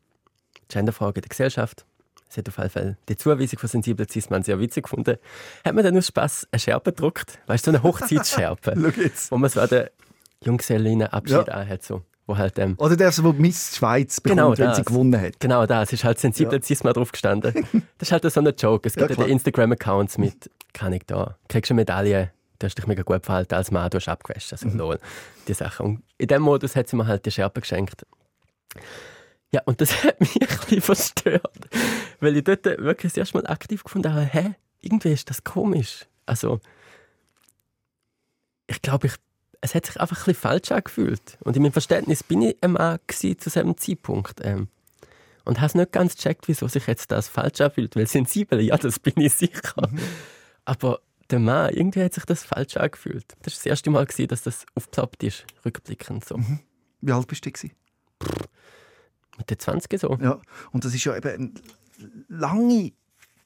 [0.69, 1.85] Genderfragen in der Gesellschaft.
[2.29, 5.19] Sie hat auf jeden Fall die Zuweisung von sensiblen Cis-Mann sehr witzig gefunden.
[5.65, 7.39] Hat man dann aus Spass eine Schärpe gedruckt?
[7.47, 8.75] Weißt du, so eine Hochzeitsschärpe.
[9.31, 9.89] wo man so an den
[10.43, 11.55] Junggesellinnenabschied ja.
[11.55, 11.83] anhat.
[11.83, 12.03] So.
[12.27, 15.41] Wo halt, ähm, Oder der, wo Miss Schweiz bekommt, genau wenn sie gewonnen hat.
[15.41, 15.89] Genau das.
[15.89, 16.63] Es ist halt sensibler ja.
[16.63, 17.67] Cis-Mann drauf gestanden.
[17.99, 18.89] Das ist halt so ein Joke.
[18.89, 22.33] Es gibt ja, ja Instagram-Accounts mit, kann ich da, kriegst du eine Medaille
[22.63, 24.79] du hast dich mega gut verhalten als Mann, du hast abgewaschen, also mhm.
[24.79, 24.99] lol,
[25.49, 25.87] die Sachen.
[25.87, 28.07] Und in dem Modus hat sie mir halt die Schärpe geschenkt.
[29.51, 31.69] Ja, und das hat mich ein bisschen verstört,
[32.21, 36.07] weil ich dort wirklich das erste Mal aktiv gefunden habe, hä, irgendwie ist das komisch.
[36.27, 36.61] Also,
[38.67, 39.15] ich glaube, ich,
[39.61, 41.39] es hat sich einfach ein bisschen falsch angefühlt.
[41.41, 44.41] Und in meinem Verständnis bin ich ein Mann zu diesem Zeitpunkt.
[44.43, 44.69] Ähm,
[45.45, 47.97] und habe es nicht ganz gecheckt, wieso sich jetzt das falsch anfühlt.
[47.97, 49.89] Weil sensibel, ja, das bin ich sicher.
[49.91, 49.99] Mhm.
[50.64, 53.25] Aber der Mann, irgendwie hat sich das falsch angefühlt.
[53.40, 56.37] Das war das erste Mal, dass das aufgeploppt ist, rückblickend so.
[56.37, 56.61] Mhm.
[57.01, 57.51] Wie alt bist du?
[57.51, 58.48] Pff,
[59.38, 60.18] mit den 20 so.
[60.20, 60.40] Ja,
[60.72, 61.53] und das ist ja eben eine
[62.29, 62.92] lange,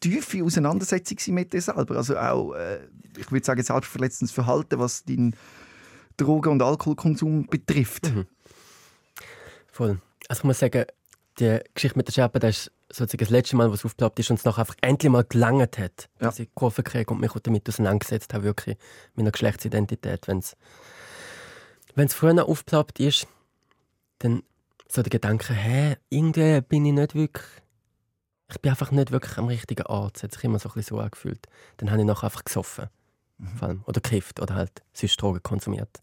[0.00, 1.96] tiefe Auseinandersetzung mit dir selber.
[1.96, 2.80] Also auch, äh,
[3.16, 5.34] ich würde sagen, selbstverletzendes Verhalten, was deinen
[6.16, 8.14] Drogen- und Alkoholkonsum betrifft.
[8.14, 8.26] Mhm.
[9.70, 10.00] Voll.
[10.28, 10.84] Also ich muss sagen,
[11.38, 14.38] die Geschichte mit der Schärpe, das ist sozusagen das letzte Mal, was aufgeploppt ist und
[14.38, 16.26] es nachher einfach endlich mal gelangt hat, ja.
[16.26, 18.76] dass ich Kurve kriege und mich damit auseinandergesetzt habe, wirklich
[19.14, 20.28] mit einer Geschlechtsidentität.
[20.28, 23.26] Wenn es früher aufgeploppt ist,
[24.18, 24.42] dann
[24.88, 27.46] so der Gedanke, hä, irgendwie bin ich nicht wirklich,
[28.50, 30.18] ich bin einfach nicht wirklich am richtigen Ort.
[30.18, 31.46] Es hat sich immer so ein bisschen so angefühlt.
[31.78, 32.88] Dann habe ich nachher einfach gesoffen.
[33.38, 33.82] Mhm.
[33.86, 36.00] Oder gekifft oder halt sonst Drogen konsumiert.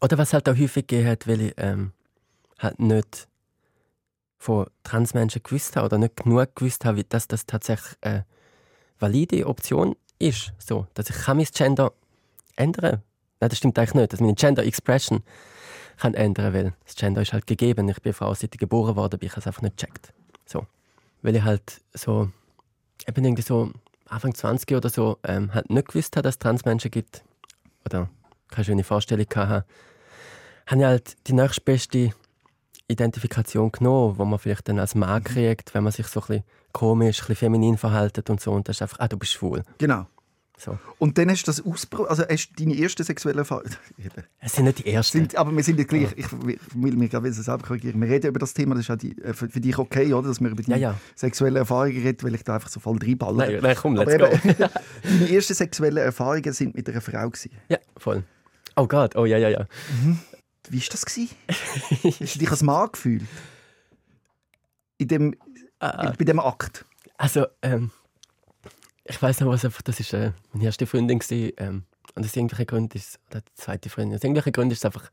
[0.00, 1.92] Oder was halt auch häufig gegeben hat, weil ich ähm,
[2.58, 3.28] halt nicht
[4.44, 8.26] von Transmenschen gewusst habe oder nicht genug gewusst habe, dass das tatsächlich eine
[8.98, 10.52] valide Option ist.
[10.58, 11.94] So, dass ich kann mein Gender
[12.54, 13.02] ändern
[13.40, 14.12] Nein, das stimmt eigentlich nicht.
[14.12, 15.22] Dass meine Gender Expression
[15.96, 17.88] kann ändern weil das Gender ist halt gegeben.
[17.88, 20.12] Ich bin Frau, seit ich geboren worden bin, ich habe es einfach nicht gecheckt.
[20.44, 20.66] So.
[21.22, 22.30] Weil ich halt so,
[23.08, 23.72] eben irgendwie so
[24.08, 27.24] Anfang 20 oder so, ähm, halt nicht gewusst habe, dass es Transmenschen gibt.
[27.86, 28.10] Oder
[28.50, 29.64] keine schöne Vorstellung hatte.
[30.66, 32.12] Habe ich halt die nächstbeste
[32.88, 35.24] Identifikation genommen, wo man vielleicht dann als Mann mhm.
[35.24, 38.52] kriegt, wenn man sich so ein bisschen komisch, ein bisschen feminin verhält und so.
[38.52, 39.62] Und das ist einfach, ah, du bist schwul.
[39.78, 40.06] Genau.
[40.56, 40.78] So.
[40.98, 43.64] Und dann hast du das ausprobiert, also hast du deine erste sexuelle Erfahrung...
[44.40, 45.18] Es sind nicht die ersten.
[45.18, 48.38] Sind, aber wir sind ja gleich, ich will mich gerade selber korrigieren, wir reden über
[48.38, 50.62] das Thema, das ist ja die, äh, für, für, dich okay, oder, dass wir über
[50.62, 51.00] die ja, ja.
[51.16, 53.46] sexuelle Erfahrungen reden, weil ich da einfach so voll reinballer.
[53.46, 54.48] Nein, nein, komm, let's aber go.
[54.48, 54.56] Eben,
[55.02, 57.50] deine ersten sexuellen Erfahrungen sind mit einer Frau gewesen.
[57.68, 58.22] Ja, voll.
[58.76, 59.66] Oh Gott, oh ja, ja, ja.
[60.02, 60.18] Mhm.
[60.68, 61.04] Wie war das?
[62.20, 63.22] Hast du dich als Mann gefühlt?
[64.98, 65.36] In dem,
[65.80, 66.12] ah.
[66.16, 66.84] bei dem Akt?
[67.16, 67.90] Also, ähm,
[69.04, 71.18] ich weiß noch was, einfach, das war äh, meine erste Freundin.
[71.18, 74.78] Gewesen, ähm, und aus irgendwelchen Gründen ist oder die zweite Freundin, aus irgendwelchen Gründen ist
[74.78, 75.10] es einfach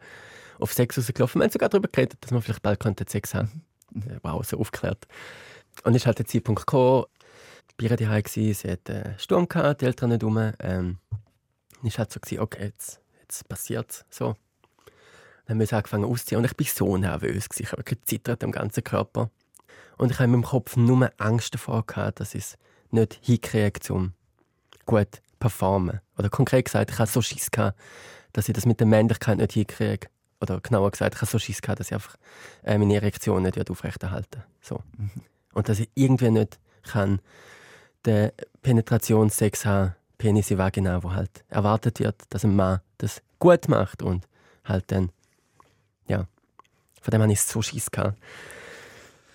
[0.59, 1.41] auf Sex rausgelaufen.
[1.41, 4.01] Wir haben sogar darüber geredet, dass man vielleicht bald könnte Sex haben mhm.
[4.03, 5.07] Äh, wow, so aufgeklärt.
[5.83, 7.05] Und ist halt der Zeitpunkt gekommen,
[7.77, 10.37] bei ihr daheim sie hatte einen Sturm gehabt, die Eltern nicht rum.
[10.59, 10.99] Ähm,
[11.81, 14.05] und ich halt so, gewesen, okay, jetzt, jetzt passiert es.
[14.09, 14.35] So,
[15.51, 17.47] haben wir angefangen auszuziehen und ich war so nervös.
[17.57, 19.29] Ich habe gezittert am ganzen Körper.
[19.97, 22.57] Und ich habe in meinem Kopf nur Angst davor gehabt, dass ich es
[22.89, 24.13] nicht hinkriege, um
[24.85, 25.99] gut performen.
[26.17, 27.77] Oder konkret gesagt, ich hatte so Schiss gehabt,
[28.33, 30.07] dass ich das mit der Männlichkeit nicht hinkriege.
[30.39, 32.15] Oder genauer gesagt, ich hatte so Schiss gehabt, dass ich einfach
[32.63, 34.81] äh, meine Erektion nicht aufrechterhalten so.
[34.97, 35.11] Mhm.
[35.53, 37.19] Und dass ich irgendwie nicht kann
[38.05, 43.67] den Penetrationssex haben, Penis in Vagina, wo halt erwartet wird, dass ein Mann das gut
[43.67, 44.27] macht und
[44.63, 45.11] halt dann
[46.11, 46.27] ja.
[47.01, 47.89] Von dem hatte ich so Schiss.
[47.89, 48.17] Gehabt.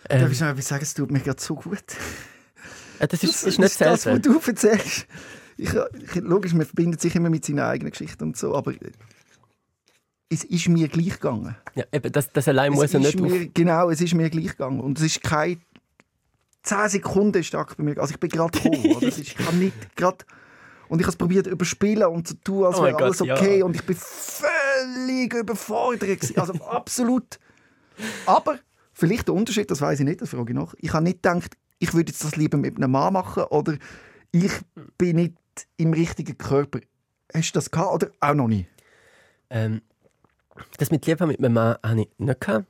[0.09, 0.83] Ähm, Darf ich noch etwas sagen?
[0.83, 1.83] Es tut mir gerade so gut.
[2.99, 3.93] Äh, das ist, das, ist nicht selten.
[3.93, 5.07] Das, was du erzählst.
[5.57, 8.75] Ich, ich, logisch, man verbindet sich immer mit seiner eigenen Geschichte und so, aber
[10.29, 11.57] es ist mir gleich gegangen.
[11.75, 14.49] Ja, eben, das, das allein es muss ja nicht mir, Genau, es ist mir gleich
[14.49, 14.81] gegangen.
[14.81, 15.61] Und es ist kein
[16.62, 17.99] 10 Sekunden stark bei mir.
[17.99, 18.97] Also ich bin gerade gekommen.
[19.03, 20.19] also ich kann nicht gerade...
[20.89, 23.59] Und ich habe es probiert überspielen und zu tun, als oh wäre alles okay.
[23.59, 23.65] Ja.
[23.65, 24.66] Und ich bin völlig
[25.38, 26.37] überfordert.
[26.37, 27.38] Also absolut.
[28.27, 28.59] Aber
[28.92, 30.75] vielleicht der Unterschied, das weiß ich nicht, das frage ich noch.
[30.79, 33.77] Ich habe nicht gedacht, ich würde jetzt das lieber mit einem Mann machen oder
[34.33, 34.53] ich
[34.99, 35.37] bin nicht
[35.77, 36.81] im richtigen Körper.
[37.33, 38.68] Hast du das gehabt oder auch noch nicht?
[39.51, 39.83] Ähm,
[40.79, 42.66] das mit Liebe mit meinem Mann habe ich nicht gehabt.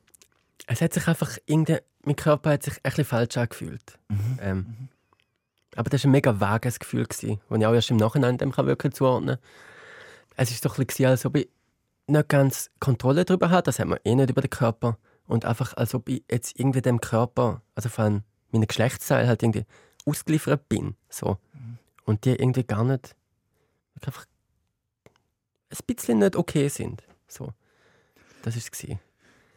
[0.67, 1.37] Es hat sich einfach
[2.03, 3.99] mein Körper hat sich ein bisschen falsch angefühlt.
[4.09, 4.39] Mhm.
[4.41, 4.89] Ähm, mhm.
[5.75, 8.93] aber das war ein mega vages Gefühl, das ich auch erst im Nachhinein dem wirklich
[8.93, 9.43] zuordnen kann.
[10.37, 11.49] Es war so ein bisschen, als ob ich
[12.07, 13.63] nicht ganz Kontrolle darüber habe.
[13.63, 14.97] Das hat man eh nicht über den Körper.
[15.25, 19.43] Und einfach, als ob ich jetzt irgendwie dem Körper, also vor allem meinen Geschlechtsteil, halt
[19.43, 19.65] irgendwie
[20.05, 20.95] ausgeliefert bin.
[21.09, 21.37] So.
[21.53, 21.77] Mhm.
[22.05, 23.15] Und die irgendwie gar nicht,
[23.95, 24.25] einfach
[25.69, 27.03] ein bisschen nicht okay sind.
[27.27, 27.53] So.
[28.43, 28.97] Das war es.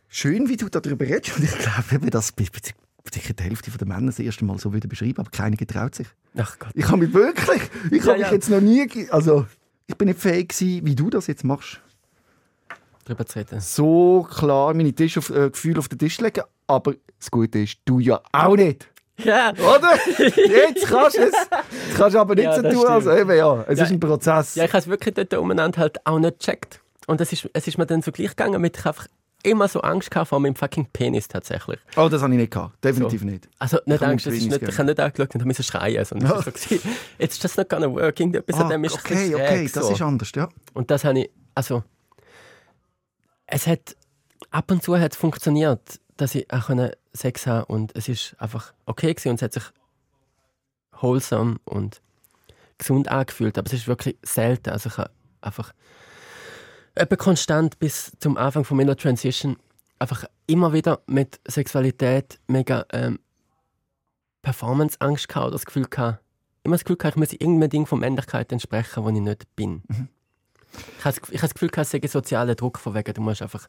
[0.09, 1.37] Schön, wie du darüber redest.
[1.37, 2.35] Und ich glaube, das
[3.15, 6.09] sicher die Hälfte der Männer das erste Mal so wieder beschreiben, aber keiner getraut sich.
[6.37, 6.71] Ach Gott.
[6.75, 8.33] Ich habe mich wirklich, ich ja, habe mich ja.
[8.33, 9.47] jetzt noch nie, also
[9.87, 11.81] ich bin nicht fähig gewesen, wie du das jetzt machst.
[13.11, 13.61] Darüber zu reden.
[13.61, 17.79] So klar meine Tisch auf, äh, Gefühle auf den Tisch legen, aber das Gute ist,
[17.85, 18.89] du ja auch nicht.
[19.19, 19.51] Ja.
[19.51, 19.99] Oder?
[20.17, 21.33] Jetzt kannst du es.
[21.33, 23.65] Das kannst du aber nicht ja, so tun, als eben, ja.
[23.67, 23.85] Es ja.
[23.85, 24.55] ist ein Prozess.
[24.55, 26.81] Ja, ich habe es wirklich dort umeinander halt auch nicht gecheckt.
[27.09, 29.09] Und es ist, es ist mir dann so gleich gegangen mit, ich einfach
[29.43, 31.81] immer so Angst gehabt vor meinem fucking Penis tatsächlich.
[31.97, 32.83] Oh, das habe ich nicht gehabt.
[32.85, 33.27] Definitiv so.
[33.27, 33.49] nicht.
[33.59, 36.05] Also nicht Angst, es ist nicht, ich habe nicht angeschaut und musste schreien.
[36.05, 36.43] Sondern ja.
[36.43, 36.51] so
[37.19, 38.21] jetzt ist das not gonna work.
[38.21, 39.93] Irgendetwas ah, an dem ist okay, okay, das so.
[39.93, 40.49] ist anders, ja.
[40.75, 41.83] Und das habe ich, also,
[43.51, 43.97] es hat,
[44.51, 46.71] ab und zu hat es funktioniert, dass ich auch
[47.13, 49.65] Sex haben und es ist einfach okay gewesen und es hat sich
[50.93, 52.01] wholesome und
[52.79, 54.71] gesund angefühlt, aber es ist wirklich selten.
[54.71, 55.11] Also ich habe
[55.41, 55.73] einfach
[56.95, 59.57] etwa konstant bis zum Anfang von meiner Transition
[59.99, 63.19] einfach immer wieder mit Sexualität mega ähm,
[64.43, 66.21] Performance-Angst gehabt oder das Gefühl gehabt,
[66.63, 69.83] immer das Gefühl gehabt, ich muss irgendeinem Ding von Männlichkeit entsprechen, wo ich nicht bin.
[69.89, 70.09] Mhm.
[70.99, 73.69] Ich habe das Gefühl es sei sozialer Druck von wegen, du musst einfach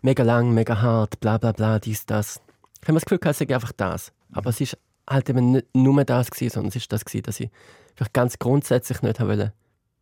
[0.00, 2.40] mega lang, mega hart, bla bla bla, dies, das.
[2.80, 4.12] Ich habe das Gefühl es sei einfach das.
[4.32, 7.40] Aber es ist halt eben nicht nur das gewesen, sondern es ist das gewesen, dass
[7.40, 7.50] ich
[8.12, 9.52] ganz grundsätzlich nicht wollte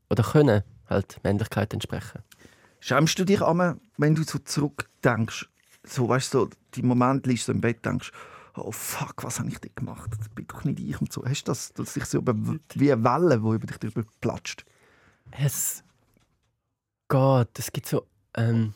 [0.08, 2.22] oder können halt Männlichkeit entsprechen.
[2.80, 5.48] Schämst du dich einmal, wenn du so zurückdenkst,
[5.84, 8.12] so, weißt du, so, die Moment liegst du im Bett denkst,
[8.56, 10.10] oh fuck, was habe ich denn gemacht?
[10.18, 11.24] Das bin doch nicht ich und so.
[11.24, 14.64] Hast du das, dass dich so über, wie eine Welle, die über dich drüber platscht?
[15.30, 15.84] Es
[17.10, 17.58] geht.
[17.58, 18.72] Es gibt so, ähm,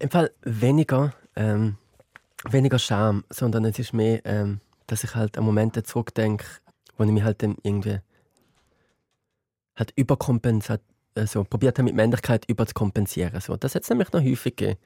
[0.00, 1.76] im Fall weniger, ähm,
[2.50, 6.44] weniger Scham, sondern es ist mehr, ähm, dass ich halt an Momente zurückdenke,
[6.96, 8.00] wo ich mich halt irgendwie
[9.76, 10.80] halt überkompensiert,
[11.14, 13.40] also probiert habe, mit Männlichkeit überzukompensieren.
[13.40, 13.56] So.
[13.56, 14.78] Das hat es nämlich noch häufig gegeben,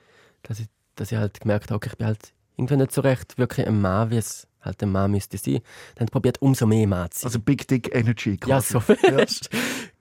[0.43, 3.39] dass ich, dass ich halt gemerkt habe, okay, ich bin halt irgendwie nicht so recht
[3.39, 5.61] wirklich ein Mann, wie es halt ein Mann müsste sein.
[5.97, 7.29] Dann probiert umso mehr Mann zu sein.
[7.29, 8.51] Also Big Dick Energy quasi.
[8.51, 9.51] Ja, so fest.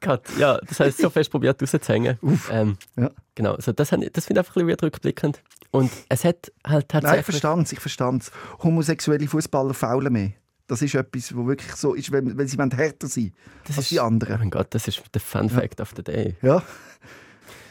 [0.04, 2.20] Ja, ja das heißt so fest probiert rauszuhängen.
[2.52, 3.12] Ähm, ja.
[3.36, 5.42] Genau, also das, das finde ich einfach ein bisschen rückblickend.
[5.72, 7.12] Und es hat halt tatsächlich...
[7.12, 8.32] Nein, ich verstand es, ich verstand.
[8.64, 10.32] Homosexuelle Fußballer faulen mehr.
[10.68, 13.34] Das ist etwas, wo wirklich so ist, wenn, wenn sie härter sein
[13.66, 14.36] das als ist, die anderen.
[14.36, 15.84] Oh mein Gott, das ist der Fun Fact ja.
[15.84, 16.36] of the Day.
[16.42, 16.62] Ja.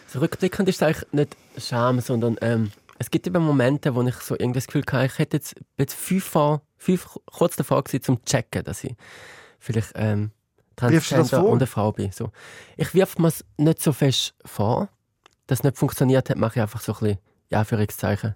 [0.06, 4.14] So rückblickend ist es eigentlich nicht Scham, sondern ähm, es gibt eben Momente, wo ich
[4.16, 8.02] so irgendwie das Gefühl hatte, ich hätte jetzt, jetzt fünf, vor, fünf kurz davor gewesen,
[8.02, 8.94] zum checken, dass ich
[9.58, 10.30] vielleicht ähm,
[10.76, 12.12] Transgender und eine Frau bin.
[12.12, 12.30] So.
[12.76, 14.88] Ich wirf mir es nicht so fest vor.
[15.46, 17.18] Dass es nicht funktioniert hat, mache ich einfach so ein bisschen,
[17.50, 18.34] ja, für Zeichen,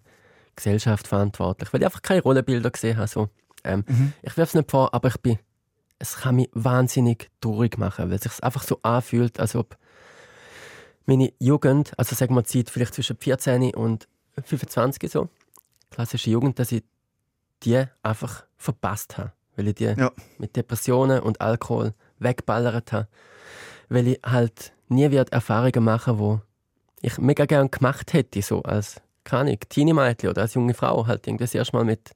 [0.54, 3.08] Gesellschaft verantwortlich, weil ich einfach keine Rollenbilder gesehen habe.
[3.08, 3.28] So.
[3.64, 4.12] Ähm, mhm.
[4.22, 5.38] Ich werfe es nicht vor, aber ich bin,
[5.98, 9.76] es kann mich wahnsinnig traurig machen, weil es sich einfach so anfühlt, als ob
[11.04, 14.06] meine Jugend, also sagen wir die Zeit vielleicht zwischen 14 und
[14.44, 15.28] 25 so,
[15.90, 16.84] klassische Jugend, dass ich
[17.62, 20.10] die einfach verpasst habe, weil ich die ja.
[20.38, 23.08] mit Depressionen und Alkohol wegballert habe,
[23.88, 26.40] weil ich halt nie wieder Erfahrungen machen, wo
[27.02, 31.26] ich mega gerne gemacht hätte, so als keine Ahnung, Teenie-Mädchen oder als junge Frau halt
[31.26, 32.10] irgendwie das erste Mal mit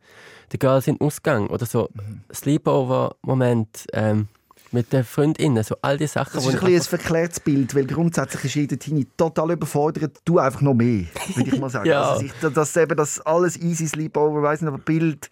[0.53, 2.25] den Girls in den Ausgang oder so mhm.
[2.33, 4.29] Sleepover-Moment ähm,
[4.75, 6.35] mit den Freundinnen, so all die Sachen.
[6.35, 10.61] Das ist ein, ein verklärtes Bild, weil grundsätzlich ist jeder Teenie total überfordert, du einfach
[10.61, 11.89] noch mehr, würde ich mal sagen.
[11.89, 12.11] ja.
[12.11, 15.31] also ich, das, eben, das alles easy Sleepover, weiss nicht, aber Bild,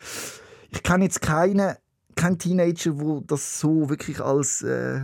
[0.70, 1.76] ich kenne jetzt keine
[2.14, 5.00] kein Teenager, wo das so wirklich als äh,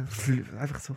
[0.60, 0.94] einfach so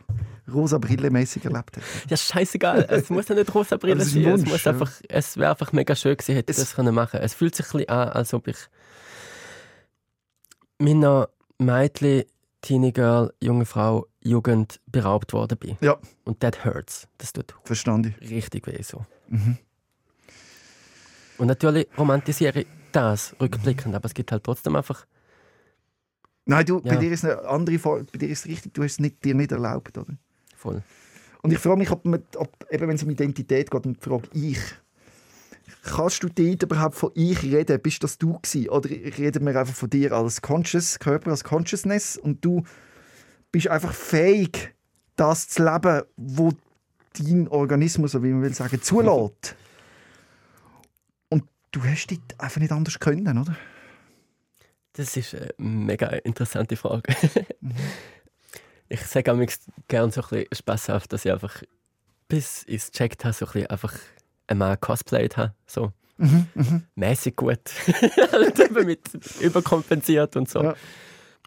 [0.52, 1.86] rosa Brille mäßig erlebt hätte.
[2.10, 2.86] Ja, scheißegal.
[2.90, 4.26] Es muss ja nicht rosa Brille sein.
[4.26, 4.72] Wunsch, es, muss ja.
[4.74, 7.66] einfach, es wäre einfach mega schön gewesen, hätte ich das können machen Es fühlt sich
[7.68, 8.58] ein bisschen an, als ob ich
[10.80, 12.26] meiner Mädchen,
[12.62, 15.78] Teenie Girl, junge Frau, Jugend beraubt worden bin.
[15.82, 15.98] Ja.
[16.24, 17.08] Und that hurts.
[17.18, 18.16] Das tut Verstanden.
[18.22, 19.06] richtig weh so.
[19.30, 19.58] Mhm.
[21.38, 25.06] Und natürlich romantisiere ich das rückblickend, aber es gibt halt trotzdem einfach
[26.46, 26.94] Nein, du, ja.
[26.94, 29.24] bei dir ist eine andere Form, bei dir ist es richtig, du hast es nicht,
[29.24, 30.14] dir nicht erlaubt, oder?
[30.56, 30.84] Voll.
[31.42, 34.28] Und ich frage mich, ob, man, ob eben wenn es um Identität geht, und frage
[34.34, 34.60] ich,
[35.84, 37.82] kannst du dort überhaupt von ich reden?
[37.82, 38.70] Bist das du gewesen?
[38.70, 42.64] Oder reden wir einfach von dir als Conscious Körper, als Consciousness und du
[43.52, 44.74] bist einfach fähig,
[45.16, 46.52] das zu leben, wo
[47.18, 49.56] dein Organismus, wie man will sagen, zulässt.
[51.30, 53.56] Und du hast das einfach nicht anders können, oder?
[54.94, 57.14] Das ist eine mega interessante Frage.
[57.62, 57.74] mhm.
[58.94, 59.40] Ich sage auch
[59.88, 61.64] gerne so ein bisschen spaßhaft, dass ich einfach
[62.32, 63.94] bis ich es gecheckt habe, so ein bisschen einfach
[64.52, 65.54] einmal cosplayed habe.
[65.66, 65.92] So.
[66.18, 66.82] Mhm, mh.
[66.96, 67.60] mäßig gut.
[68.86, 69.02] mit
[69.40, 70.64] überkompensiert und so.
[70.64, 70.76] Ja.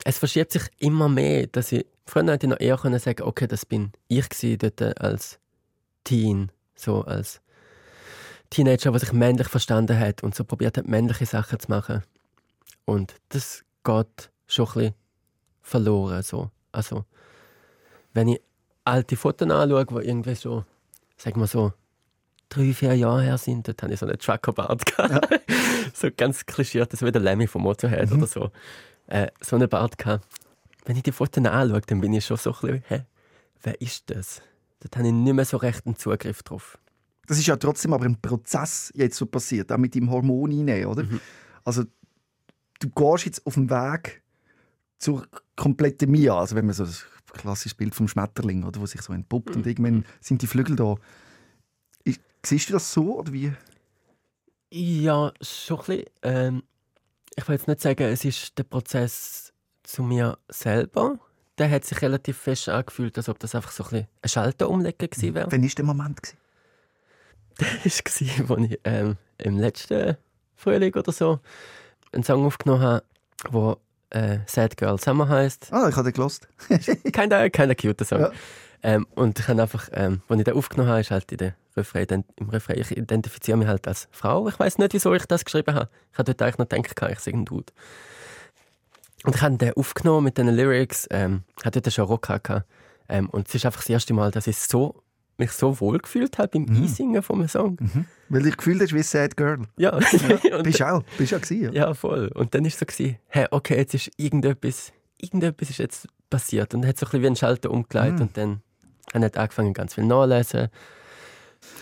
[0.05, 3.47] Es verschiebt sich immer mehr, dass ich früher hätte ich noch eher können sagen, okay,
[3.47, 4.27] das bin ich
[4.59, 5.39] dort als
[6.05, 7.41] Teen, so als
[8.51, 12.03] Teenager, der sich männlich verstanden hat und so probiert hat, männliche Sachen zu machen.
[12.85, 14.95] Und das geht schon ein bisschen
[15.63, 16.23] verloren.
[16.23, 16.51] So.
[16.71, 17.05] Also,
[18.13, 18.41] wenn ich
[18.85, 20.65] alte Fotos anschaue, die irgendwie so,
[21.17, 21.73] sagen wir so,
[22.49, 24.83] drei, vier Jahre her sind, dort hatte ich so einen Trucker-Bart.
[24.99, 25.21] Ja.
[25.95, 28.19] so ganz klischiert, so wie der Lemmy vom Motorhead mhm.
[28.19, 28.51] oder so.
[29.07, 30.27] Äh, so einen Bart gehabt.
[30.85, 33.05] Wenn ich die Fotos anschaue, dann bin ich schon so ein bisschen, hä,
[33.63, 34.43] wer ist das?
[34.81, 36.79] Dort habe ich nicht mehr so recht einen Zugriff drauf.
[37.27, 40.87] Das ist ja trotzdem aber ein Prozess jetzt so passiert, auch mit dem Hormon rein,
[40.87, 41.05] oder?
[41.05, 41.21] Mhm.
[41.65, 41.85] Also
[42.81, 44.23] du gehst jetzt auf dem Weg
[44.99, 45.27] zur
[45.57, 49.13] kompletten Mia, also wenn man so das klassische Bild vom Schmetterling, oder, wo sich so
[49.13, 49.57] entpuppt mhm.
[49.57, 50.97] und irgendwann sind die Flügel da.
[52.45, 53.53] Siehst du das so oder wie?
[54.71, 56.05] Ja, schon ein bisschen.
[56.23, 56.63] Ähm,
[57.37, 59.53] ich will jetzt nicht sagen, es ist der Prozess
[59.83, 61.19] zu mir selber.
[61.59, 64.69] Der hat sich relativ fest angefühlt, als ob das einfach so ein, bisschen ein Schalter
[64.69, 65.51] umlegen gewesen wäre.
[65.51, 66.23] Wann war der Moment?
[66.23, 66.39] Gewesen?
[67.85, 70.17] Das war, als ich ähm, im letzten
[70.57, 71.39] Frühling oder so
[72.13, 73.05] einen Song aufgenommen habe,
[73.53, 73.77] der
[74.11, 75.73] äh, Sad Girl Summer heißt.
[75.73, 76.49] Ah, ich habe den gelost.
[77.13, 78.21] kein, kein cuter Song.
[78.21, 78.33] Ja.
[78.83, 81.55] Ähm, und ich habe einfach, ähm, als ich den aufgenommen habe, ist halt in der
[81.77, 84.49] Refrain, im Refrain, ich identifiziere mich halt als Frau.
[84.49, 85.89] Ich weiß nicht, wieso ich das geschrieben habe.
[86.13, 87.73] Ich habe dort eigentlich noch gedacht, ich sei ein Dude.
[89.25, 92.67] Und ich habe den aufgenommen mit den Lyrics, ähm, hatte dort schon Rock gehabt.
[93.09, 95.03] Ähm, und es ist einfach das erste Mal, dass ich so
[95.37, 96.83] mich so wohl gefühlt habe beim mhm.
[96.83, 97.77] Einsingen vom Song.
[97.81, 98.07] Mhm.
[98.29, 99.63] Weil du dich gefühlt hast wie Sad Girl.
[99.77, 99.99] Ja.
[100.43, 100.59] ja.
[100.63, 101.03] bist auch.
[101.19, 101.87] Bist auch gewesen, ja.
[101.87, 102.29] ja, voll.
[102.35, 106.75] Und dann war es so, gewesen, hey, okay, jetzt ist irgendetwas, irgendetwas ist jetzt passiert.
[106.75, 108.23] Und dann hat es so ein bisschen wie ein Schalter umgeleitet mhm.
[108.23, 108.63] und dann
[109.13, 110.69] habe ich angefangen, ganz viel nachzulesen.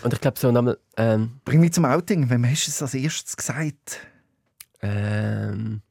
[0.03, 0.77] Und ich glaube so nochmal...
[0.97, 2.29] Ähm, Bring mich zum Outing.
[2.29, 3.99] Wem hast du es als erstes gesagt?
[4.81, 5.81] Ähm,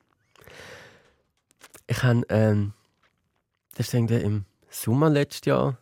[1.86, 2.22] ich habe...
[2.28, 2.72] Ähm,
[3.74, 5.78] das ist irgendwie im Sommer letztes Jahr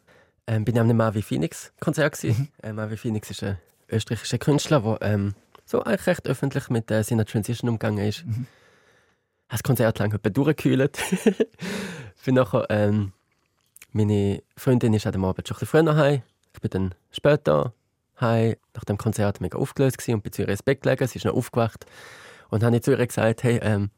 [0.51, 2.49] ähm, bin ich am Mavi Phoenix Konzert Mhm.
[2.63, 7.05] Äh, Mavi Phoenix ist ein österreichischer Künstler, der ähm, so eigentlich recht öffentlich mit äh,
[7.05, 8.27] seiner Transition umgegangen ist.
[8.27, 8.47] Mhm.
[9.49, 10.99] Das Konzert lang durchgekühlt.
[12.25, 13.13] bin nachher, ähm,
[13.93, 16.23] meine Freundin ist an dem Abend schon ein bisschen früher heim.
[16.55, 17.73] Ich bin dann später
[18.21, 21.07] heim, nach dem Konzert mega aufgelöst gewesen und bin zu ihr ins Bett gelegen.
[21.07, 21.87] Sie ist noch aufgewacht
[22.49, 23.91] und habe zu ihr gesagt, hey, ähm,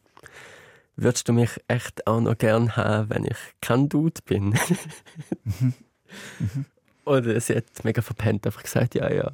[0.96, 4.58] würdest du mich echt auch noch gern haben, wenn ich kein Dude bin?
[5.44, 5.74] mhm.
[6.38, 6.66] Mhm.
[7.04, 9.32] Und sie hat mega verpennt, einfach gesagt, ja, ja.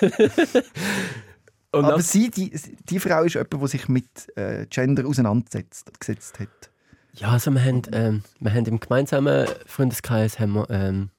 [1.72, 2.50] Aber sie, die,
[2.88, 6.70] die Frau ist jemand, die sich mit äh, Gender auseinandersetzt gesetzt hat.
[7.14, 11.10] Ja, also wir haben, ähm, wir haben im gemeinsamen Freundeskreis haben wir, ähm,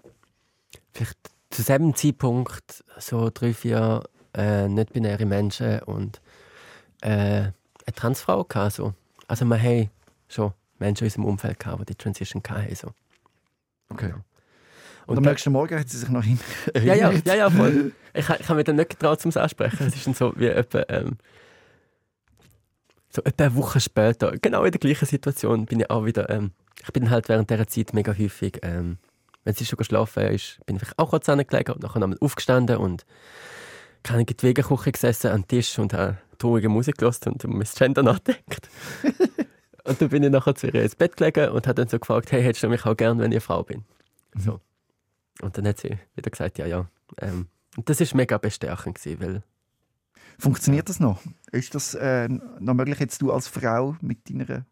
[0.93, 1.17] vielleicht
[1.49, 4.03] zu selben Zeitpunkt so drei, vier
[4.33, 6.21] äh, nicht-binäre Menschen und
[7.01, 7.53] äh, eine
[7.95, 8.73] Transfrau gehabt.
[8.73, 8.93] So.
[9.27, 9.89] Also wir haben
[10.27, 12.75] schon Menschen in unserem Umfeld gehabt, die die Transition hatten.
[12.75, 12.91] So.
[13.89, 14.07] Okay.
[14.07, 14.23] Genau.
[15.07, 16.39] Und, am nächsten Morgen hat sie sich noch hin
[16.75, 17.93] ja, ja, ja, ja, voll.
[18.17, 19.87] Ich, ich habe mich dann nicht getraut, zum Ansprechen.
[19.87, 21.17] Es ist dann so wie etwa, ähm,
[23.09, 26.51] so etwa eine Woche später, genau in der gleichen Situation, bin ich auch wieder, ähm,
[26.81, 28.99] ich bin halt während dieser Zeit mega häufig, ähm,
[29.45, 33.05] wenn sie schon geschlafen ist, bin ich auch kurz angelegt und nachher nochmal aufgestanden und
[34.03, 37.75] kann in die Wegeküche gesessen am Tisch und habe traurige Musik gehört und um das
[37.75, 38.69] Gender nachgedacht.
[39.83, 42.31] und dann bin ich nachher zu ihr ins Bett gelegen und habe dann so gefragt,
[42.31, 43.85] hey, hättest du mich auch gern, wenn ich Frau bin?
[44.35, 44.59] So.
[45.41, 46.87] Und dann hat sie wieder gesagt, ja, ja.
[47.19, 49.43] Ähm, und das war mega bestärkend, gewesen, weil...
[50.39, 51.21] Funktioniert das noch?
[51.51, 54.65] Ist das äh, noch möglich, jetzt du als Frau mit deiner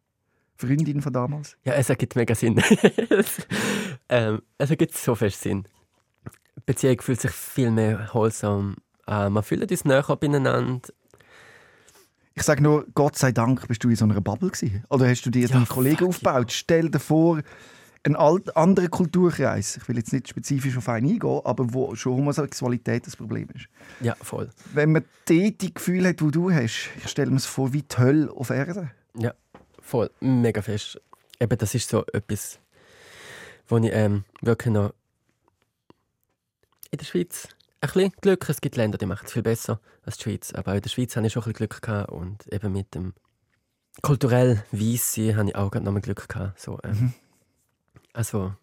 [0.56, 1.58] Freundin von damals?
[1.64, 2.62] Ja, es ergibt mega Sinn.
[4.14, 5.68] ähm, Also gibt es so viel Sinn.
[6.56, 9.34] Die Beziehung fühlt sich viel mehr wholesome an.
[9.34, 10.80] Man fühlt uns näher beieinander.
[12.36, 14.84] Ich sage nur, Gott sei Dank bist du in so einer Bubble gewesen.
[14.90, 16.52] Oder hast du dir ja, einen Kollegen aufgebaut?
[16.52, 16.58] Ja.
[16.58, 17.42] Stell dir vor,
[18.04, 22.18] ein alt, anderer Kulturkreis, ich will jetzt nicht spezifisch auf einen eingehen, aber wo schon
[22.18, 23.68] Homosexualität das Problem ist.
[24.02, 24.50] Ja, voll.
[24.74, 27.98] Wenn man die Gefühle hat, die du hast, ich stelle mir es vor wie die
[27.98, 28.92] Hölle auf Erde.
[29.18, 29.34] Ja,
[29.82, 30.10] voll.
[30.20, 31.00] Mega fest.
[31.40, 32.60] Eben, das ist so etwas,
[33.74, 34.94] wo ich ähm, wirklich noch
[36.92, 37.48] in der Schweiz
[37.82, 38.48] ein bisschen Glück.
[38.48, 40.54] Es gibt Länder, die machen es viel besser als die Schweiz.
[40.54, 42.94] Aber auch in der Schweiz hatte ich schon ein bisschen Glück gehabt und eben mit
[42.94, 43.14] dem
[44.04, 46.60] kulturell Weissen habe ich auch noch mal Glück gehabt.
[46.60, 47.14] So, ähm, mhm.
[48.14, 48.54] Also,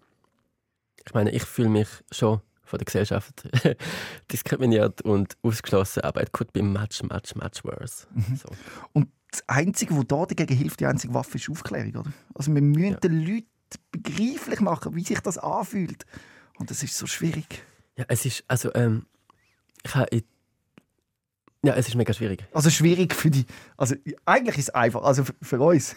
[1.04, 3.48] ich meine, ich fühle mich schon von der Gesellschaft
[4.30, 8.06] diskriminiert und ausgeschlossen, aber es could be much, much, much worse.
[8.14, 8.36] Mhm.
[8.36, 8.48] So.
[8.92, 12.12] Und das Einzige, was da dagegen hilft, die einzige Waffe ist Aufklärung, oder?
[12.32, 13.00] Also wir müssen ja.
[13.00, 13.48] den Leuten
[13.91, 16.07] begreiflich machen, wie sich das anfühlt.
[16.59, 17.62] Und das ist so schwierig.
[17.97, 19.07] Ja, es ist, also, ähm,
[19.85, 20.23] ich habe
[21.62, 22.45] ja, es ist mega schwierig.
[22.53, 23.45] Also schwierig für die,
[23.77, 23.95] also
[24.25, 25.95] eigentlich ist es einfach, also für, für uns.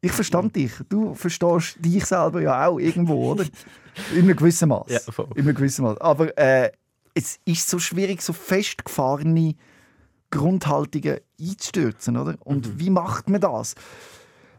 [0.00, 0.72] Ich verstand dich.
[0.88, 3.44] Du verstehst dich selber ja auch irgendwo, oder?
[4.14, 4.90] In einem gewissen Maß.
[4.90, 5.28] Ja, voll.
[5.34, 5.98] In einem gewissen Maß.
[5.98, 6.72] Aber äh,
[7.14, 9.54] es ist so schwierig, so festgefahrene
[10.30, 12.36] Grundhaltungen einzustürzen, oder?
[12.44, 12.80] Und mhm.
[12.80, 13.74] wie macht man das?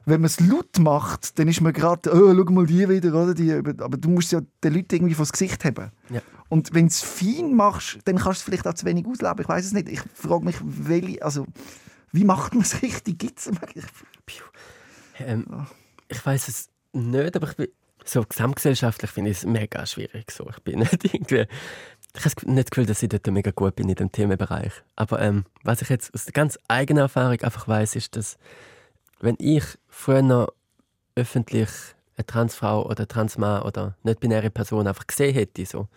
[0.05, 3.33] Wenn man es laut macht, dann ist man gerade, oh, schau mal die wieder, oder?
[3.33, 5.91] Die, aber du musst ja den Leuten irgendwie vor das Gesicht haben.
[6.09, 6.21] Ja.
[6.49, 9.41] Und wenn du es fein machst, dann kannst du es vielleicht auch zu wenig ausleben.
[9.41, 9.89] Ich weiß es nicht.
[9.89, 11.47] Ich frage mich, welche, also,
[12.11, 13.17] wie macht man es richtig?
[13.17, 13.49] Gibt es
[15.19, 15.45] ähm,
[16.07, 17.67] ich weiß es nicht, aber ich bin,
[18.03, 20.31] so gesamtgesellschaftlich finde ich es mega schwierig.
[20.31, 20.47] So.
[20.49, 21.47] Ich bin nicht irgendwie.
[22.17, 24.71] Ich habe nicht das Gefühl, dass ich dort mega gut bin in dem Themenbereich.
[24.95, 28.37] Aber ähm, was ich jetzt aus der ganz eigenen Erfahrung einfach weiß, ist, dass
[29.19, 30.47] wenn ich früher
[31.15, 31.69] öffentlich
[32.17, 35.87] eine Transfrau oder Transmann oder nicht-binäre Person einfach gesehen hätte, so,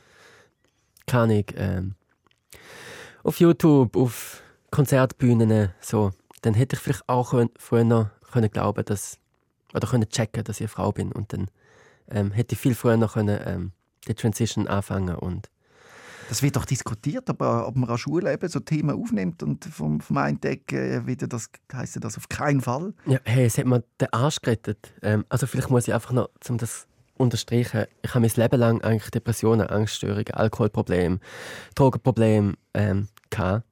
[1.07, 1.95] kann ich ähm,
[3.23, 6.13] auf YouTube, auf Konzertbühnen, so,
[6.43, 9.19] dann hätte ich vielleicht auch früher noch können glauben, dass
[9.75, 11.13] oder können checken, dass ich eine Frau bin.
[11.13, 11.51] Und dann
[12.11, 13.73] ähm, hätte ich viel früher noch können, ähm,
[14.07, 15.51] die Transition anfangen und
[16.29, 20.01] das wird doch diskutiert, aber ob man an Schule eben so Themen aufnimmt und vom,
[20.01, 22.93] vom einen äh, wieder das heisst das auf keinen Fall.
[23.07, 24.93] Ja, hey, es hat mir den Arsch gerettet.
[25.03, 28.83] Ähm, also vielleicht muss ich einfach noch, um das unterstreichen, ich habe mein Leben lang
[28.83, 31.19] eigentlich Depressionen, Angststörungen, Alkoholprobleme,
[31.75, 33.65] Drogenprobleme ähm, gehabt.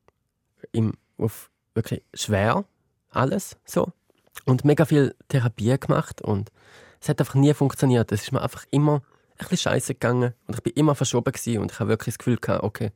[0.72, 2.64] Im, auf wirklich schwer
[3.10, 3.92] alles so
[4.46, 6.50] und mega viel Therapie gemacht und
[7.00, 8.10] es hat einfach nie funktioniert.
[8.12, 9.02] Es ist mir einfach immer
[9.38, 12.18] ein bisschen scheiße gegangen und ich bin immer verschoben gewesen und ich habe wirklich das
[12.18, 12.92] Gefühl gehabt, okay,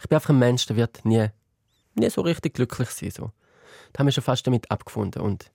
[0.00, 1.28] ich bin einfach ein Mensch, der wird nie,
[1.94, 3.10] nie so richtig glücklich sein.
[3.10, 3.30] So.
[3.92, 5.50] Da haben wir schon fast damit abgefunden und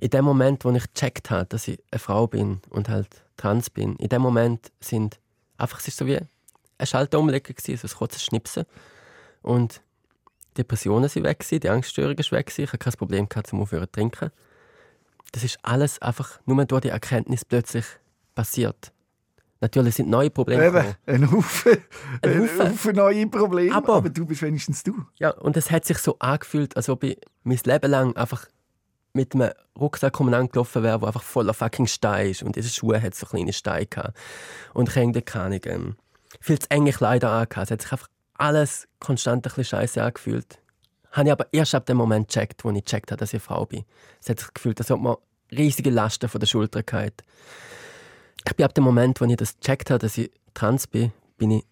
[0.00, 3.68] in dem Moment, wo ich gecheckt habe, dass ich eine Frau bin und halt trans
[3.68, 5.18] bin, in dem Moment sind
[5.56, 6.18] einfach, es ist so wie
[6.78, 8.64] ein Schalter umlegen gewesen, so ein kurzes Schnipsen
[9.42, 9.82] und
[10.56, 13.92] Depressionen sind weg die Angststörung ist weg ich habe kein Problem gehabt zum Aufhören zu
[13.92, 14.30] trinken
[15.32, 17.84] das ist alles einfach nur durch die Erkenntnis plötzlich
[18.34, 18.92] passiert.
[19.60, 21.78] Natürlich sind neue Probleme Eben, ein Haufen,
[22.22, 22.60] ein Haufen.
[22.60, 25.04] Ein Haufen neue Probleme, aber, aber, du bist wenigstens du.
[25.16, 28.46] Ja, und es hat sich so angefühlt, als ob ich mein Leben lang einfach
[29.14, 32.42] mit einem Rucksack angelaufen wäre, der einfach voller fucking Steine ist.
[32.42, 34.16] Und diese Schuhe hat so kleine Steine gehabt.
[34.74, 35.96] Und ich habe keine ähm,
[36.40, 37.66] viel zu enge Kleider angehabt.
[37.66, 40.60] Es hat sich einfach alles konstant ein bisschen scheiße angefühlt
[41.12, 43.40] habe ich aber erst ab dem Moment gecheckt, wo ich gecheckt habe, dass ich eine
[43.40, 43.84] Frau bin.
[44.20, 45.16] Es hat sich gefühlt, als ob man
[45.50, 47.24] riesige Lasten von der Schulter hatte.
[48.46, 51.50] Ich bin ab dem Moment, wo ich das gecheckt habe, dass ich trans bin, bin
[51.50, 51.64] ich